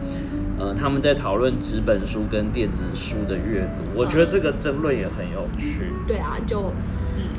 [0.59, 5.93] 呃，他们在讨论纸本书跟电子书的阅读，我觉得这个争论也很有趣。
[6.07, 6.73] 对啊，就。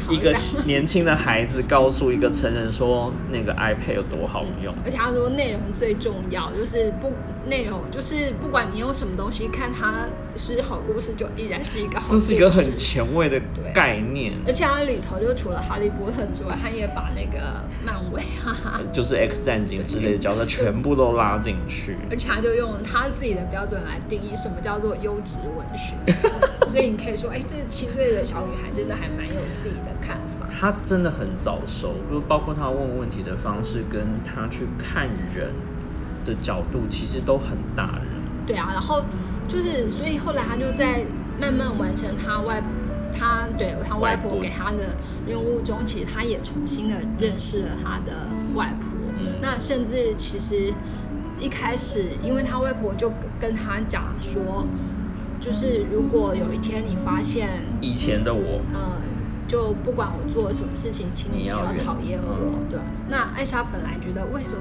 [0.10, 0.34] 一个
[0.66, 7.12] 年轻的孩子告诉一个成人说那个 iPad 有多好用，而且他说内容最重要，就是不
[7.46, 10.06] 内容就是不管你用什么东西看它
[10.36, 12.08] 是好故事，就依然是一个好。
[12.08, 13.42] 这是一个很前卫的
[13.74, 14.34] 概念。
[14.46, 21.98] 而且它里头就除了哈利波特之外，他也把那个漫威哈哈，就是 X 战警之类的角色全部都拉进去。
[22.10, 25.96] 而且他就用他自己的标准来定义什么叫做优质文学，
[26.68, 29.97] 所以你可以说，哎，这七岁的小女孩真的还蛮有自己的。
[30.02, 35.54] 看法，他真的很早熟，就包括他问问题的方式，跟他去看人
[36.26, 38.22] 的角度，其实都很大人。
[38.46, 39.04] 对啊，然后
[39.48, 41.06] 就是，所以后来他就在
[41.40, 42.64] 慢慢完成他外，
[43.12, 44.96] 他对他外婆给他的
[45.26, 48.88] 任务中，其实他也重新的认识了他的外婆。
[49.42, 50.74] 那甚至其实
[51.38, 54.66] 一开始，因为他外婆就跟他讲说，
[55.42, 59.17] 就是如果有一天你发现以前的我，嗯。
[59.48, 62.70] 就不管我做什么事情，请你不要讨厌我嗯。
[62.70, 62.80] 对，
[63.10, 64.58] 那艾莎本来觉得为什么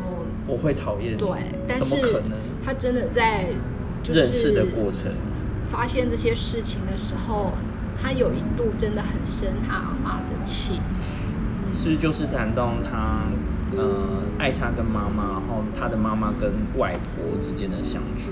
[0.47, 1.28] 我会讨厌你对，
[1.66, 2.22] 但是
[2.64, 3.49] 她真的在
[4.03, 5.12] 就是认识的过程
[5.66, 7.53] 发现这些事情的时候，
[8.01, 10.80] 她有一度真的很生她阿妈的气。
[11.72, 13.26] 是不是就是谈到她
[13.76, 18.30] 呃艾莎跟妈妈，然后她的妈妈跟外婆之间的相处。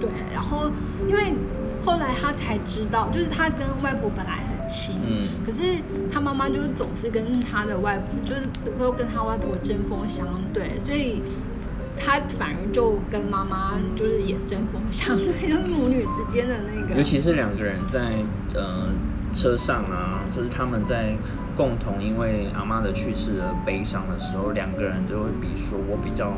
[0.00, 0.70] 对，然后
[1.08, 1.34] 因为
[1.86, 5.24] 后来他才知道，就是他跟外婆本来很亲，嗯。
[5.46, 5.62] 可是
[6.12, 11.22] 他妈妈就是总是跟他的外婆，就是都跟他外婆针锋相对，所以
[11.96, 18.16] 他反而就跟妈妈就是也针锋相对， 就是母女之间的那个，尤其是两个人在
[18.54, 18.92] 呃
[19.32, 21.16] 车上啊，就是他们在
[21.56, 26.32] 共同因为阿妈的去世而悲伤的时候，两个人就会比说我比较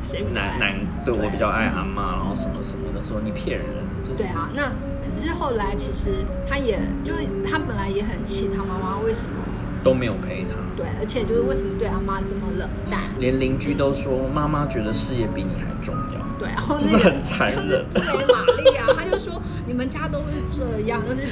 [0.00, 4.70] 谁比较爱难难对我比较爱阿妈，然后什么什么的，说你骗人，就是对啊，那
[5.04, 9.34] 可是后来其实他也就是他本来也很气他妈妈为什么
[9.82, 10.54] 都没有陪他。
[10.76, 16.20] 对，而且就是为什么对阿妈这么冷淡，连邻居都说妈妈觉得事业比你还重要。
[16.38, 17.88] 对，然后就是那个很残就是忍。
[17.88, 21.28] 布雷玛丽啊，他就说你们家都是这样，就是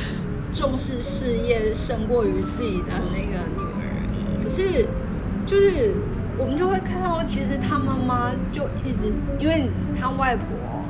[0.52, 4.02] 重视事业胜过于自己的那个女儿。
[4.42, 4.88] 可是
[5.46, 5.94] 就是
[6.38, 10.84] 我们就会看到，其实他妈妈就一直，因为他外婆。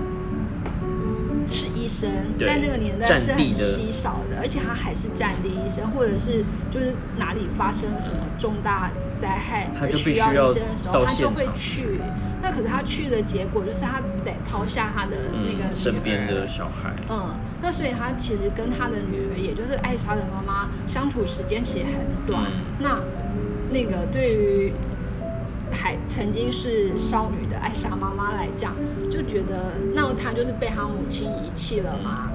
[1.48, 12.00] 是医生，在那个年代是很稀少的，而且他还是战地医生，或者是就是哪里发生了什么重大灾害需要医生的时候，到他就会去。
[12.42, 17.32] 那可是他去的结果就是他得抛下他的那个、嗯身边的小孩嗯，
[17.62, 22.50] 那所以他其实跟他的女儿，也就是艾莎的妈妈相处时间其实很短。
[22.50, 23.00] 嗯那
[23.70, 24.74] 那个对于
[25.70, 28.74] 还曾经是少女的艾莎妈妈来讲，
[29.10, 32.28] 就觉得那她就是被她母亲遗弃了嘛。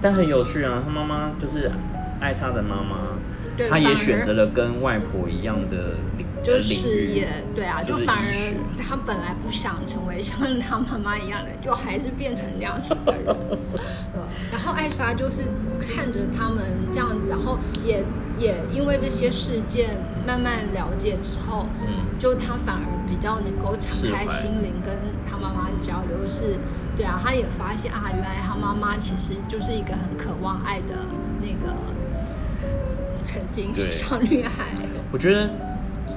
[0.00, 1.72] 但很有趣啊，她妈妈就是
[2.20, 3.18] 艾莎的妈妈
[3.56, 8.32] 对，她也选择了跟外婆一样的领就是呃领域事业，对啊，就就是反而
[8.78, 13.24] 他本来不想成为像 他妈妈一样的，就还是变成那样子的人。
[14.14, 14.22] 对，
[14.52, 15.42] 然后艾莎就是
[15.80, 18.04] 看着他们这样子，然后也
[18.38, 24.94] 也因为这些事件慢慢了解之后，嗯就他反而比较能够敞开心灵跟
[25.28, 26.58] 他妈妈交流，是，
[26.96, 30.94] 对啊，他也发现啊，原来他妈妈其实就是一个很渴望爱的
[31.42, 31.74] 那个
[33.22, 34.64] 曾经对小女孩。
[35.12, 35.50] 我觉得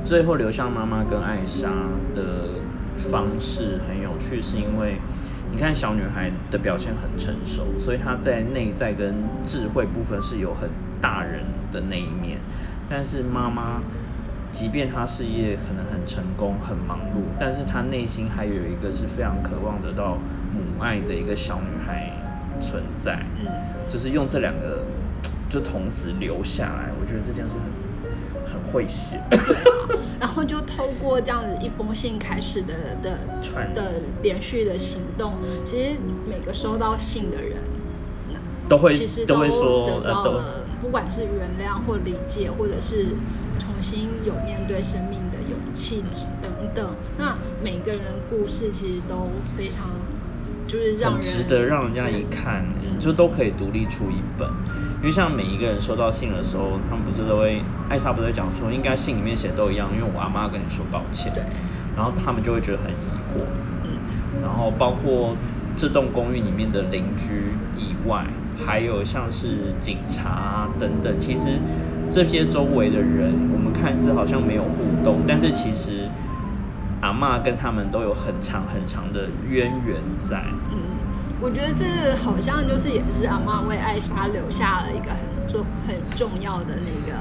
[0.04, 1.70] 最后留下妈妈跟艾莎
[2.16, 2.50] 的
[2.98, 5.00] 方式很有趣，是因为
[5.52, 10.70] 你看小女孩的表现很成熟，所以她在内在跟智慧部分是有很
[11.00, 12.40] 大人的那一面，
[12.90, 13.82] 但是妈妈。
[14.52, 20.18] 即便她事业可能很成功、很忙碌，但是她内心还有一个是非常渴望得到
[20.52, 22.12] 母爱的一个小女孩
[22.60, 23.20] 存在。
[23.40, 23.46] 嗯
[23.88, 24.84] 就是用这两个
[25.52, 27.89] 就同时留下来，我觉得这件事很很
[28.72, 29.20] 会写。
[30.20, 35.98] 然后就透过这样子一封信开始的的传的连续的行动，其实
[36.28, 37.58] 每个收到信的人，
[38.34, 43.16] 那都会其实都会说得到了，不管是原谅或理解，或者是
[43.58, 46.04] 重新有面对生命的勇气
[46.42, 46.90] 等等。
[47.18, 49.90] 那每个人的故事其实都非常。
[50.68, 54.48] 就是让人值得让人家一看，嗯就都可以独立出一本。
[55.02, 61.32] 因为像每一个人收到信的时候，他们不是都会，艾莎不是会讲说，应该信里面写都一样，因为我阿妈跟你说抱歉。
[61.34, 61.44] 对
[61.96, 63.42] 然后他们就会觉得很疑惑。
[63.84, 63.98] 嗯
[64.42, 65.36] 然后包括
[65.76, 68.26] 这栋公寓里面的邻居以外，
[68.66, 71.60] 还有像是警察等等，其实
[72.10, 76.10] 这些周围的人，我们看似好像没有互动，但是其实
[77.02, 80.44] 阿嬷跟他们都有很长很长的渊源在。
[80.72, 80.78] 嗯，
[81.42, 87.14] 我觉得这好像就是也是阿妈为艾莎留下了一个很重很重要的那个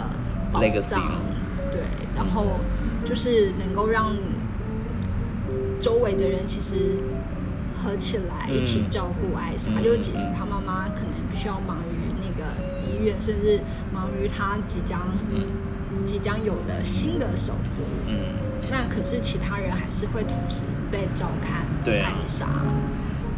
[0.53, 1.23] 宝藏，
[1.71, 1.81] 对，
[2.17, 2.61] 然后
[3.05, 4.17] 就是能够让
[5.81, 6.99] 周围的人其实
[7.81, 12.53] 合起来一起嗯照顾艾莎，嗯就即使她妈妈可能必须要忙于那个
[12.85, 13.61] 医院，甚至
[13.93, 15.01] 忙于她即将、
[15.31, 15.47] 嗯
[16.05, 18.15] 即将有的新的手足，嗯
[18.71, 22.47] 那可是其他人还是会同时在照看对啊艾莎。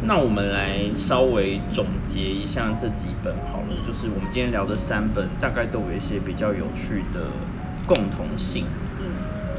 [0.03, 7.29] 那我们来稍微总结一下这几本好了，嗯就是我们今天聊的三本，大概都有一些比较有趣的
[7.85, 8.65] 共同性。
[8.99, 9.11] 嗯，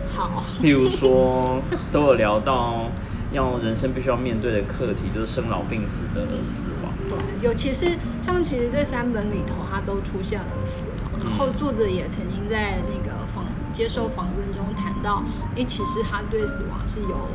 [0.08, 0.42] 好。
[0.60, 1.62] 譬如说，
[1.92, 2.90] 都有聊到
[3.32, 6.92] 要人生必须要面对的课题，就是生老病死的死亡。
[7.08, 15.24] 对，尤其是像其实这三本里头，它都出现了死亡，然后嗯作者也曾经在那个访接受访问中谈到，
[15.54, 17.28] 诶，其实他对死亡是有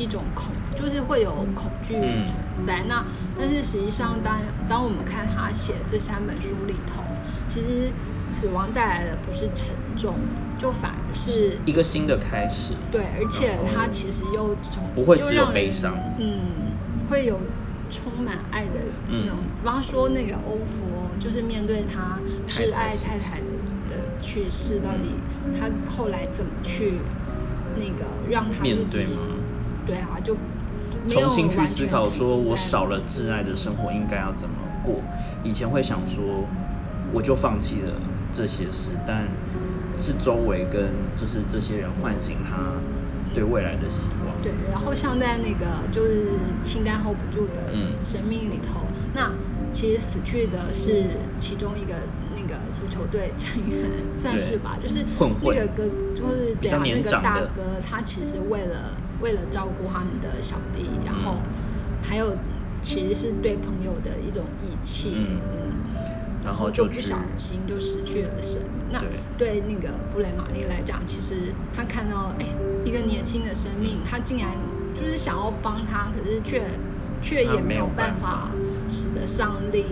[0.00, 2.82] 一种恐，就是会有恐惧嗯存在。
[2.88, 3.04] 那
[3.38, 7.02] 但是实际上当当我们看他写这三本书里头，
[7.48, 7.92] 其实
[8.32, 10.16] 死亡带来的不是沉重，
[10.56, 12.72] 就反而是一个新的开始。
[12.90, 16.72] 对，而且他其实又从不会只有悲伤，嗯，
[17.10, 17.38] 会有
[17.90, 19.36] 充满爱的那种。
[19.60, 23.46] 比方说那个欧佛，就是面对他挚爱太太的
[23.90, 25.16] 的去世，到底
[25.58, 26.94] 他后来怎么去
[27.76, 29.06] 那个让他自己，
[29.90, 30.36] 对啊，就
[31.08, 35.02] 重新去思考，说我少了挚爱的生活应该要怎么过。
[35.42, 36.46] 以前会想说，
[37.12, 37.92] 我就放弃了
[38.32, 39.28] 这些事，但
[39.98, 42.80] 是周围跟就是这些人唤醒他
[43.34, 44.40] 对未来的希望。
[44.40, 47.72] 对，然后像在那个就是清单 hold 不住的
[48.04, 49.28] 生命里头，那
[49.72, 51.04] 其实死去的是
[51.38, 51.94] 其中一个
[52.34, 55.04] 那个足球队成员， 算是吧，就是
[55.42, 61.36] 那个哥，就是对啊，那个大哥，他其实为了为了照顾他们的小弟，然后
[62.02, 62.36] 还有
[62.82, 65.40] 其实是对朋友的一种义气，嗯。
[66.42, 68.86] 然后就不小心就失去了生命。
[68.90, 69.04] 那
[69.36, 72.46] 对那个布雷玛丽来讲，其实他看到哎
[72.82, 74.48] 一个年轻的生命，他竟然
[74.94, 76.62] 就是想要帮他，可是却
[77.20, 78.50] 却也没有办法
[78.90, 79.84] 使得上力。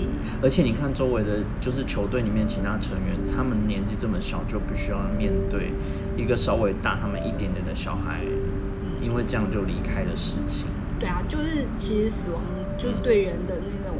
[0.42, 5.70] 而且你看周围的，就是球队里面其他成员，他们年纪这么小，就必须要面对
[6.16, 8.20] 一个稍微大他们一点点的小孩，
[9.00, 10.66] 因为这样就离开的事情。
[10.98, 12.42] 对啊，就是其实死亡
[12.76, 13.96] 就对人的那种。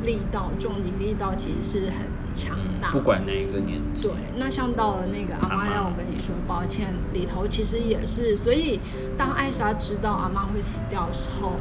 [0.00, 2.06] 力道，重击力道其实是很
[2.38, 4.02] 强大，不管哪一个年纪。
[4.02, 8.80] 对，那像到了那个阿妈让我跟你说抱歉里头，其实也是，所以
[9.16, 11.58] 当艾莎知道阿妈会死掉的时候，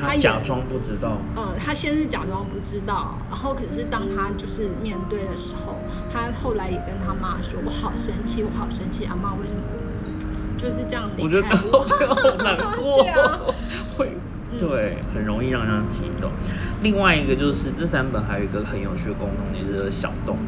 [0.00, 1.18] 她假装不知道。
[1.36, 5.76] 呃，她先是假装不知道，然后可是当她就是面对的时候，
[6.10, 9.62] 她后来也跟她妈说：“我好生气，我好生气，阿妈为什么
[10.56, 13.04] 就是这样离开我？”我觉得 好难过，
[13.96, 14.16] 会。
[14.58, 16.30] 对，很容易让人激动。
[16.82, 20.38] 另外一个就是这三本还有一个很有趣的共同点，就是小动物。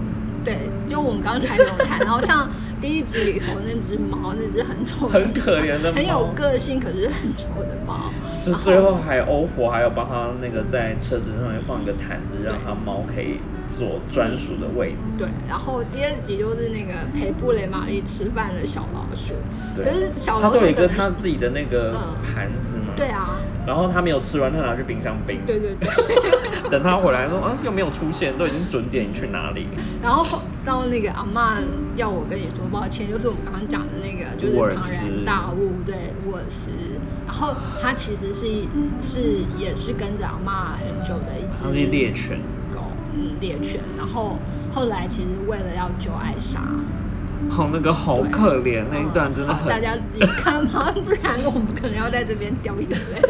[0.44, 2.48] 对，就我们刚才有谈， 然后像
[2.80, 8.12] 第一集里头那只猫，那只很丑、很可怜的、很有个性可是很丑的猫。
[8.44, 15.18] 就最后还有欧佛，还要帮他那个在车子上面放一个毯子，让他猫可以坐专属的位置。
[15.18, 19.34] 对，然后第二集就是那个陪布雷玛丽吃饭的小老鼠。
[19.74, 19.84] 对。
[19.84, 20.58] 可是小老鼠。
[20.58, 21.92] 它有一个它自己的那个
[22.22, 22.94] 盘子嘛。
[22.96, 23.38] 对啊。
[23.66, 25.40] 然后他没有吃完，他拿去冰箱冰。
[25.44, 25.88] 对对对。
[26.70, 29.66] 等他回来说啊，又没有出现，都已经准点，你去哪里？
[30.02, 31.64] 然后到那个阿曼
[31.96, 36.70] 要我跟你说抱歉，就是我们刚刚讲的那个，就是庞然大物，对，沃尔斯。
[37.26, 38.46] 然后他其实是
[39.02, 41.64] 是也是跟着阿妈很久的一只。
[41.64, 42.38] 它是猎犬
[43.40, 43.80] 猎犬。
[43.96, 44.38] 然后
[44.72, 46.60] 后来其实为了要救艾莎。
[47.48, 49.68] 好，那个好可怜，那一段真的很。
[49.68, 53.22] 大家自己看吧， 不然我们可能要在这边掉眼泪。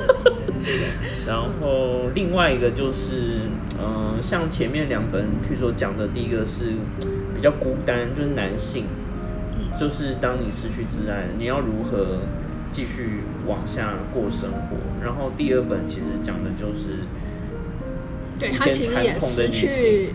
[1.27, 3.41] 然后另外一个就是，
[3.79, 6.73] 嗯，像前面两本，譬如说讲的第一个是
[7.35, 8.85] 比较孤单，就是男性，
[9.79, 12.21] 就是当你失去挚爱，你要如何
[12.71, 14.77] 继续往下过生活？
[15.05, 17.05] 然后第二本其实讲的就是，
[18.39, 20.15] 对他其实也失去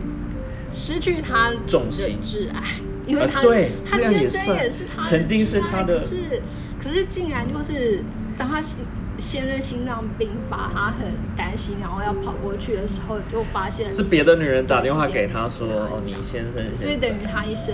[0.72, 2.62] 失去他的挚爱。
[3.08, 6.42] 因为他对他先生也是他曾经是他的，可是
[6.82, 8.04] 可是竟然就是
[8.38, 8.86] 当他先
[9.18, 17.74] 先生心脏病发，他很担心，然后要跑过去的时候，就发现是别的女人打电话给他说，哦，你先生，所以等于他一生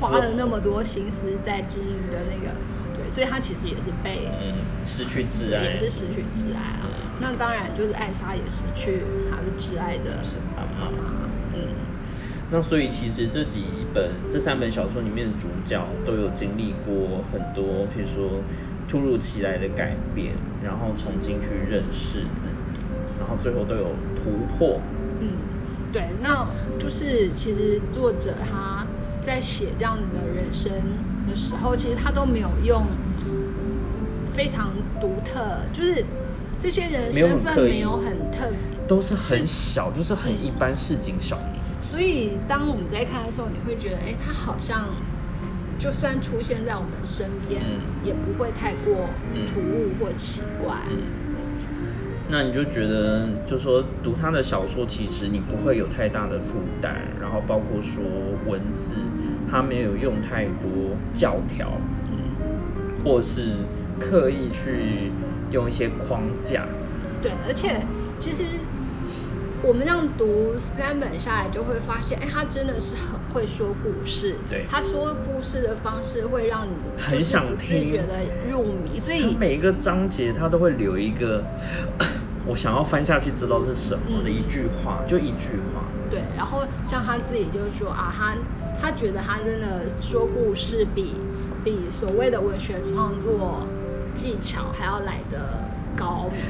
[0.00, 2.69] 花了那么多心思在经营的那个，对，
[3.10, 4.54] 所以他其实也是被嗯
[4.84, 6.88] 失去挚爱，也是失去挚爱啊。
[7.20, 10.22] 那当然就是艾莎也失去她的挚爱的
[10.56, 11.68] 妈妈，嗯。
[12.52, 18.42] 那所以其实这几本这三本小说里面的主角都有经历过很多，譬如说
[18.88, 20.32] 突如其来的改变，
[20.64, 22.76] 然后重新去认识自己，
[23.18, 24.80] 然后最后都有突破。
[25.20, 25.30] 嗯，
[25.92, 26.48] 对，那
[26.78, 28.86] 就是其实作者他
[29.24, 30.72] 在写这样子的人生
[31.30, 32.84] 的时候，其实他都没有用
[34.34, 36.04] 非常独特，就是
[36.58, 41.60] 这些人身份没有很特别，都是很小，就是很一般市井小民。
[41.80, 44.88] 所以，当我们在看的时候，你会觉得，哎，他好像
[45.78, 47.62] 就算出现在我们身边，
[48.02, 49.08] 也不会太过
[49.46, 50.76] 突兀或奇怪。
[52.28, 58.04] 那你就觉得，就说读他的小说，其实你不会有太大的负担，然后包括说
[58.46, 58.94] 文字，
[59.50, 61.72] 他没有用太多教条，
[62.10, 63.56] 嗯，或是
[63.98, 65.10] 刻意去
[65.50, 66.64] 用一些框架。
[67.20, 67.82] 对，而且
[68.18, 68.44] 其实。
[69.62, 74.36] 我们这样读三本下来，就会发现，哎，他真的是很会说故事。
[74.48, 74.64] 对。
[74.70, 78.20] 他说故事的方式会让你很想听，觉得
[78.50, 78.98] 入迷。
[78.98, 81.44] 所以每一个章节他都会留一个
[82.48, 85.84] 我想要翻下去知道是什么的一句话，就一句话。
[86.08, 86.22] 对。
[86.34, 88.34] 然后像他自己就说啊，他
[88.80, 91.20] 他觉得他真的说故事比
[91.62, 93.66] 比所谓的文学创作
[94.14, 95.60] 技巧还要来得
[95.96, 96.40] 高明。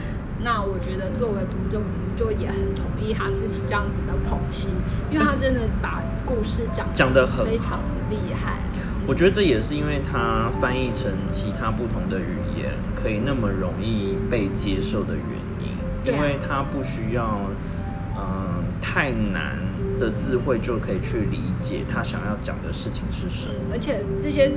[0.42, 4.70] 那我觉得作为读者，我们就也很同意他自己这样子的剖析，
[5.10, 8.58] 因为他真的把故事讲讲得很非常厉害。
[9.06, 15.24] 我觉得这也是因为它翻译成其他不同的语言，可以那么容易被接受的原
[15.60, 17.40] 因，因为它不需要
[18.16, 19.56] 嗯、太难
[20.00, 23.54] 的智慧就可以去理解他想要讲的事情是什么。
[23.60, 24.50] 嗯，而且这些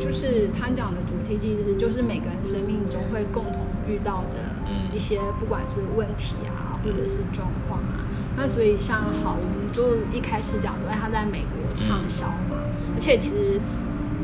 [0.00, 8.00] 就是他讲的主题，其实就是每个人生命中会共同遇到的嗯一些，不管是问题啊，或者是状况啊。
[8.36, 12.56] 那所以像好，我们就一开始讲说，哎，他在美国畅销嘛，
[12.94, 13.60] 而且其实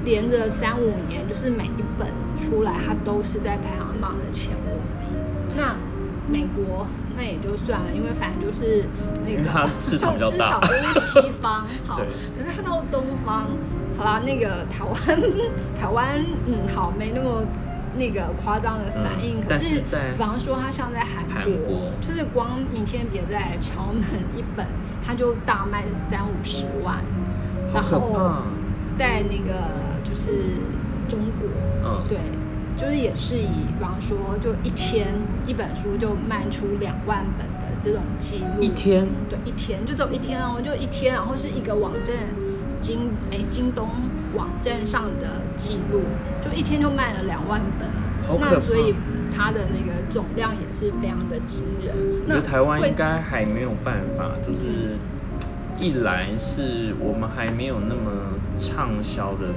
[0.04, 2.08] 连着三五年，就是每一本
[2.38, 5.12] 出来，他都是在排行榜的前五名。
[5.56, 5.76] 那
[6.26, 8.88] 美国那也就算了，因为反正就是
[9.24, 11.96] 那个因为它市场比较至少都是西方，好，
[12.36, 13.50] 可是他到东方，
[13.96, 14.96] 好啦，那个台湾，
[15.74, 17.46] 台湾，嗯，好，没那么
[17.94, 19.40] 那个夸张的反应。
[19.40, 24.66] 嗯可是在比方说，他像在韩韩国就是光明天别再来敲门一本，
[25.02, 27.04] 他就大卖三五十万，
[27.74, 28.16] 然后
[28.96, 30.60] 在那个就是
[31.08, 31.48] 中国，
[31.84, 32.18] 嗯对。
[32.76, 35.14] 就是也是以，比方说，就一天
[35.46, 38.62] 一本书就卖出两万本的这种记录。
[38.62, 42.16] 一天对，一天就只有一天哦，就一天，然后是一个网站
[42.80, 43.88] 京哎京东
[44.34, 46.02] 网站上的记录，
[46.40, 47.88] 就一天就卖了两万本，
[48.40, 48.94] 那所以
[49.30, 51.94] 它的那个总量也是非常的惊人。
[52.26, 54.98] 那台湾应该还没有办法，就是嗯
[55.78, 58.10] 一来是我们还没有那么
[58.56, 59.48] 畅销的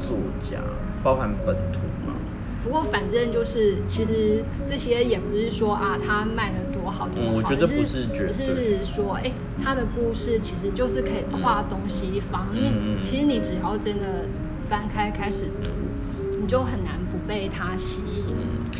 [0.00, 0.58] 作家，
[1.02, 2.14] 包含本土嘛。
[2.62, 9.32] 不过反正就是，其实这些也不是说啊，他卖的多好多好，嗯我觉得只不是只是说，哎，
[9.62, 12.48] 他的故事其实就是可以跨东西方。
[12.52, 14.28] 嗯你嗯其实你只要真的
[14.68, 15.70] 翻开开始读，
[16.40, 18.36] 你就很难不被他吸引。
[18.36, 18.70] 嗯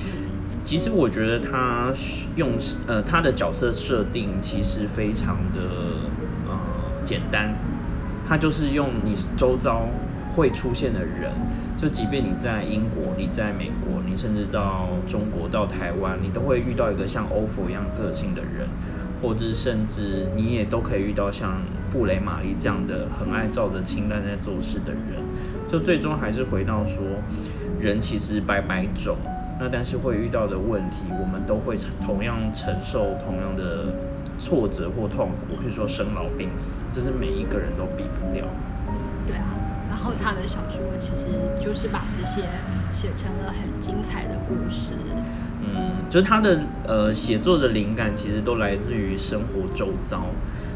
[0.62, 1.93] 其实我觉得他
[2.37, 2.53] 用
[2.87, 5.61] 呃他的角色设定其实非常的
[6.47, 6.61] 呃
[7.03, 7.57] 简单，
[8.28, 9.89] 他就是用你周遭
[10.37, 11.33] 会出现的人，
[11.81, 18.68] 就即便你在英国、你在美国，你甚至到中国、到台湾，你都会遇到一个像欧佛一样个性的人，
[19.22, 25.22] 或者甚至你也都可以遇到像布雷玛丽这样的很爱照着清单在做事的人，
[25.70, 27.03] 就最终还是回到说，
[27.81, 29.16] 人其实百百种。
[29.59, 33.87] 那但是会遇到的问题，我们都会同样承受同样的
[34.39, 38.47] 挫折或痛苦，比如说生老病死，这是每一个人都比不掉。
[39.26, 39.57] 对啊，
[40.01, 41.28] 后他的小说其实
[41.61, 42.42] 就是把这些
[42.92, 44.94] 写成了很精彩的故事。
[45.62, 50.24] 嗯，就是他的呃写作的灵感其实都来自于生活周遭，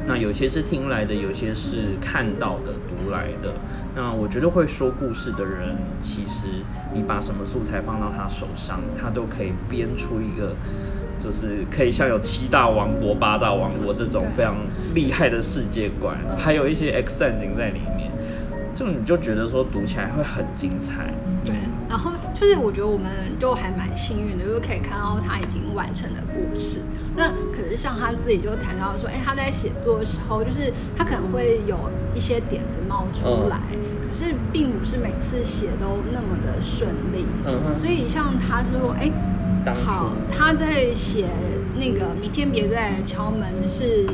[0.07, 3.55] 那有些是听来的，有些是看到的、读来的。
[3.97, 6.49] 那我觉得会说故事的人，其实
[6.93, 10.55] 你把什么素材放到他手上，他都可以编出一个，
[11.19, 14.55] 就是可以像有七大王国、八大王国这种非常
[14.95, 18.11] 厉害的世界观，嗯还有一些 X 战警在里面，
[18.75, 21.13] 就你就觉得说读起来会很精彩。
[21.45, 21.55] 对，
[21.89, 26.81] 然后就是我觉得我们就还蛮幸运的，就是可以看到他已经完成的故事。
[27.17, 33.61] 那可是像他自己就谈到说，哎，他在写作的时候，就是他可能会有一些点子冒出来，
[34.03, 37.27] 可是并不是每次写都那么的顺利。
[37.45, 39.11] 嗯哼所以像他说，哎
[39.87, 41.29] 好，他在写
[41.75, 44.07] 那个《明天别再来敲门》是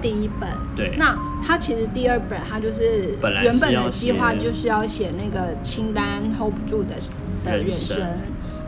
[0.00, 0.94] 第一本，对。
[0.96, 6.96] 那他其实第二本他就是原本的计划就是要写那个清单 hold 不住的
[7.44, 8.06] 的人人生生，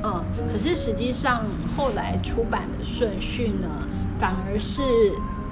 [0.03, 1.45] 嗯，可是实际上
[1.77, 3.69] 后来出版的顺序呢，
[4.19, 4.83] 反而是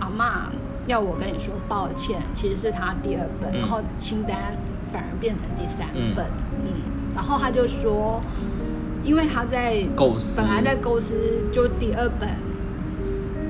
[0.01, 0.51] 阿嬷
[0.87, 3.61] 要我跟你说抱歉，其实是他第二本，嗯。
[3.61, 4.57] 然后清单
[4.93, 6.27] 反而变成第三嗯本，
[6.65, 6.73] 嗯，
[7.15, 8.21] 然后他就说，
[9.03, 10.41] 因为他在构思。
[10.41, 11.15] 本来在构思
[11.53, 12.29] 就第二本。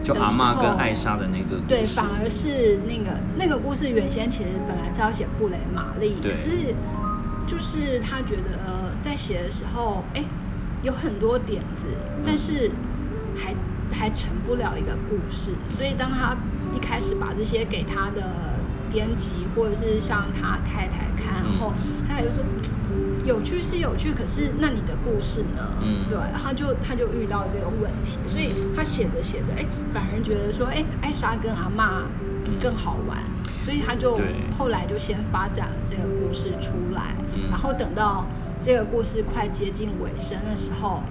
[0.08, 6.74] 就阿的时候嬷跟艾莎的那个故事对，反而是那个那个故事原先其实本来是要写布雷玛丽，可是
[7.46, 10.24] 就是他觉得、呃在写的时候，哎，
[10.82, 11.86] 有很多点子，
[12.26, 12.70] 但是
[13.34, 13.54] 还
[13.92, 16.36] 还成不了一个故事，所以当他
[16.74, 18.58] 一开始把这些给他的
[18.90, 22.42] 编辑或者是像他太太看，然后嗯他太太就说。
[23.28, 25.60] 有趣是有趣，可是那你的故事呢？
[25.82, 26.08] 嗯。
[26.08, 32.04] 对，他就他就遇到这个问题，所以他写着写着，哎，反而觉得说，哎，艾莎跟阿嬷
[32.58, 33.18] 更好玩，
[33.64, 34.18] 所以他就
[34.56, 37.50] 后来就先发展了这个故事出来，嗯。
[37.50, 38.26] 然后等到
[38.62, 41.02] 这个故事快接近尾声的时候，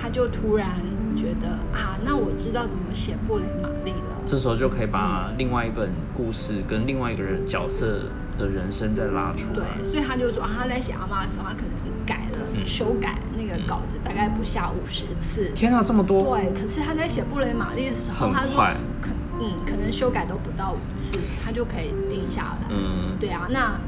[0.00, 0.80] 他就突然
[1.14, 4.22] 觉得啊，那我知道怎么写布雷玛丽了。
[4.26, 8.00] 这时候就可以把另外一本故事跟另外一个人角色
[8.38, 9.66] 的人生再拉出来。
[9.78, 15.50] 对，所以他就说他在写阿妈的时候，他可能改了、嗯修改那个稿子，大概不下五十次。
[15.54, 16.36] 天啊，这么多！
[16.36, 18.56] 对，可是他在写布雷玛丽的时候，他说
[19.02, 19.10] 可
[19.40, 22.68] 嗯，可能修改都不到五次，他就可以定下来。
[22.70, 23.78] 嗯对啊，那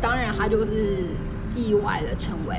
[0.00, 1.04] 当然他就是
[1.54, 2.56] 意外的成为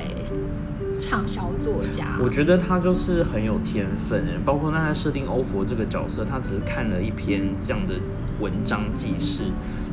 [1.00, 2.18] 畅销作家。
[2.22, 7.94] 我觉得他就是很有天分，包括他在设定欧佛这个角色，他只是看了一篇这样的
[8.38, 9.44] 文章记事，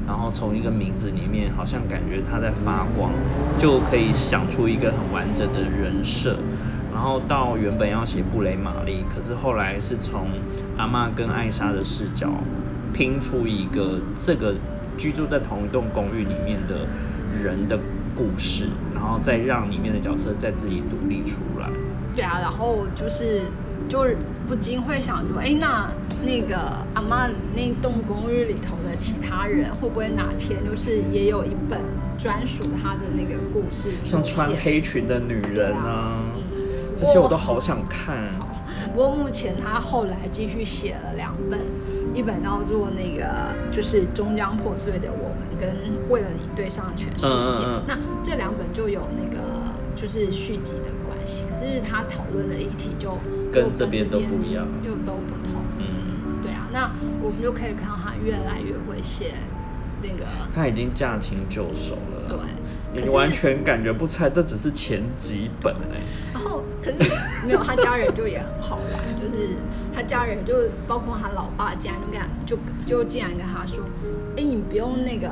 [0.05, 3.11] 然后从一个名字里面好像感觉他在发光，
[3.57, 6.38] 就可以想出一个很完整的人设。
[6.93, 10.27] 然后到原本要写布雷玛丽，可是后来是从
[10.77, 12.31] 阿嬷跟艾莎的视角
[12.91, 14.55] 拼出一个这个
[14.97, 16.88] 居住在同一栋公寓里面的
[17.39, 17.77] 人的
[18.18, 21.69] 故事，然后再让里面的角色再自己独立出来。
[22.15, 23.44] 对啊，然后就是
[23.88, 24.18] 就是
[24.48, 25.94] 不禁会想说，哎，那
[26.26, 26.57] 那个
[26.95, 31.80] 阿妈那栋公寓里头的其他人，会不会哪天就是也有一本
[32.18, 36.44] 专属他的那个故事像穿黑裙的女人啊，嗯
[36.95, 38.34] 这些我都好想看。
[38.68, 41.60] 好，不过目前他后来继续写了两本，
[42.14, 45.69] 一本叫做那个就是终将破碎的我们跟
[46.10, 47.27] 为了你对上全世界。
[47.27, 49.41] 嗯嗯嗯那这两本就有那个
[49.95, 53.19] 就是续集的关系，可是他讨论的议题就又
[53.52, 55.61] 跟这边都不一样又都不同。
[55.80, 56.91] 嗯对啊，那
[57.22, 59.34] 我们就可以看到他越来越会写
[60.02, 60.26] 那个。
[60.53, 62.38] 他已经驾轻就熟了，对
[63.03, 66.02] 你完全感觉不出来，这只是前几本哎、
[66.34, 66.98] 然后可是
[67.45, 69.57] 没有，他家人就也很好玩，就是
[69.94, 70.53] 他家人就
[70.88, 73.84] 包括他老爸，竟然就跟他就就竟然跟他说，
[74.36, 75.30] 哎，你不用那个，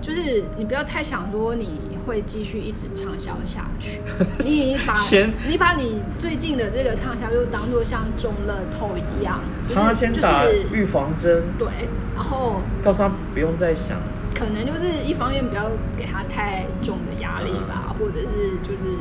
[0.00, 4.00] 就是你不要太想说你会继续一直畅销下去，
[4.40, 11.68] 你把 先你把你最近的这个畅销就当做像中乐透一样，就是他先打就是预防针，对，
[12.14, 14.00] 然后告诉他不用再想。
[14.42, 18.98] 可能就是一方面不要给他太重的压力吧，或者是就是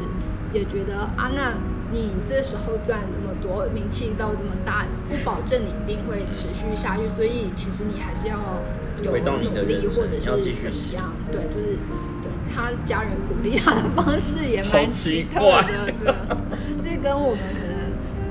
[0.54, 1.54] 也觉得啊，那
[1.92, 8.38] 你这时候赚这么多，名气到这么大，不保证你一定会持续下去，所以其实你还是要
[9.02, 11.76] 有努力或者是怎么样，对，就是
[12.22, 16.14] 对他家人鼓励他的方式也蛮奇特的，对，
[16.84, 17.72] 这跟我们可能。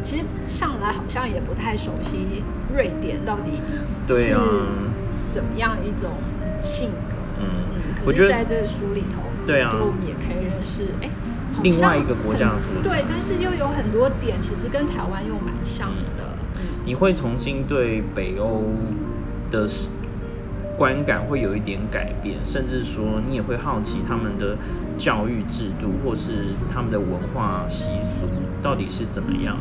[0.03, 2.43] 其实上来好像也不太熟悉
[2.75, 3.61] 瑞典到底
[4.09, 4.35] 是
[5.29, 6.11] 怎么样一种
[6.61, 7.17] 性格。
[7.39, 11.11] 嗯嗯我觉得在这个书里头，对啊就我们也可以认识，哎，
[11.53, 16.37] 好另外一个国家的很作家对，但是又有很多点其实跟台湾又蛮像的。
[16.57, 18.65] 嗯你会重新对北欧
[19.51, 19.69] 的
[20.79, 24.57] 观感会有一点改变，甚至说你也会好奇他们的
[24.97, 28.27] 教育制度或是他们的文化习俗
[28.63, 29.59] 到底是怎么样。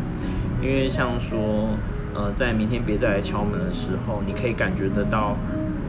[0.61, 1.77] 因为像说，
[2.13, 5.37] 呃，在明天别再来敲门的时候，你可以感觉得到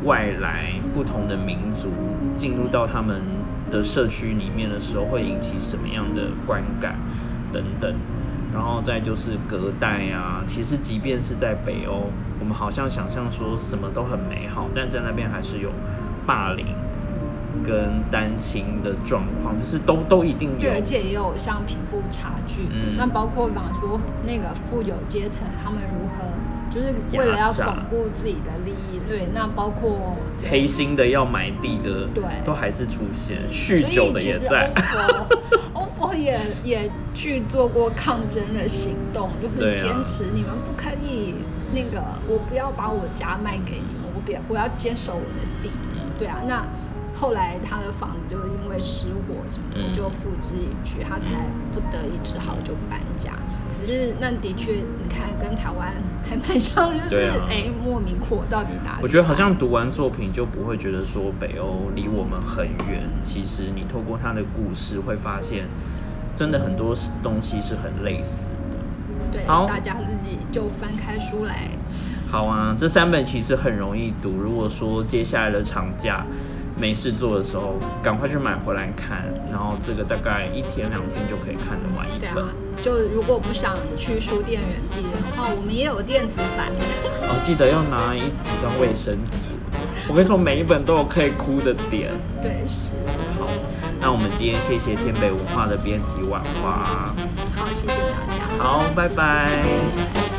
[0.04, 1.88] 外来不同的民族
[2.34, 3.22] 进入到他们
[3.70, 6.96] 的社区里面的时候，会引起什么样的观感
[7.52, 7.94] 等等。
[8.52, 12.10] 然后再就是隔代啊，其实即便是在北欧，
[12.40, 15.70] 我们好像想象说什么都很美好，但在那边还是有
[16.26, 16.66] 霸凌
[17.64, 20.58] 跟单亲的状况，就是都都一定有。
[20.58, 26.24] 对，而且也有像贫富差距，嗯那包括比方说那个富有阶层他们如何，
[26.70, 30.16] 就是为了要巩固自己的利益，对，那包括
[30.48, 34.72] 黑心的要买地的，对都还是出现，酗酒的也在。
[35.72, 41.34] 欧佛也也去做过抗争的行动，就是坚持你们不可以
[41.72, 45.70] 那个，我不要把我家卖给你们，我不要我要坚守我的地。
[46.18, 46.64] 对啊，那
[47.14, 51.28] 后来他的房子就因为失火什么的嗯就付之一炬，他才
[51.72, 53.32] 不得已只好就搬家。
[53.80, 55.94] 可是那的确，你看跟台湾
[56.28, 59.02] 还蛮像的，就是哎、莫名火到底哪里？
[59.02, 65.66] 我觉得好像读完作品就不会觉得说北欧离我们很远，其实你透过他的故事会发现，
[66.34, 68.76] 真的很多东西是很类似的。
[69.32, 71.70] 对，好大家自己就翻开书来
[72.30, 74.32] 好啊，这三本其实很容易读。
[74.32, 76.26] 如果说接下来的长假
[76.76, 82.32] 没事做的时候，赶快去买回来看，然后这个大概一天两天就可以看得完一本。
[82.32, 82.48] 对啊，
[82.82, 86.68] 就如果不想去书店原寄的话，我们也有电子版。
[87.22, 89.58] 哦，记得要拿一几张卫生纸。
[90.08, 92.10] 我跟你说，每一本都有可以哭的点。
[92.42, 92.88] 对，是。
[93.38, 93.46] 好，
[94.00, 97.14] 那我们今天谢谢天北文化的编辑婉花。
[97.54, 98.62] 好，谢谢大家。
[98.62, 100.29] 好，拜拜。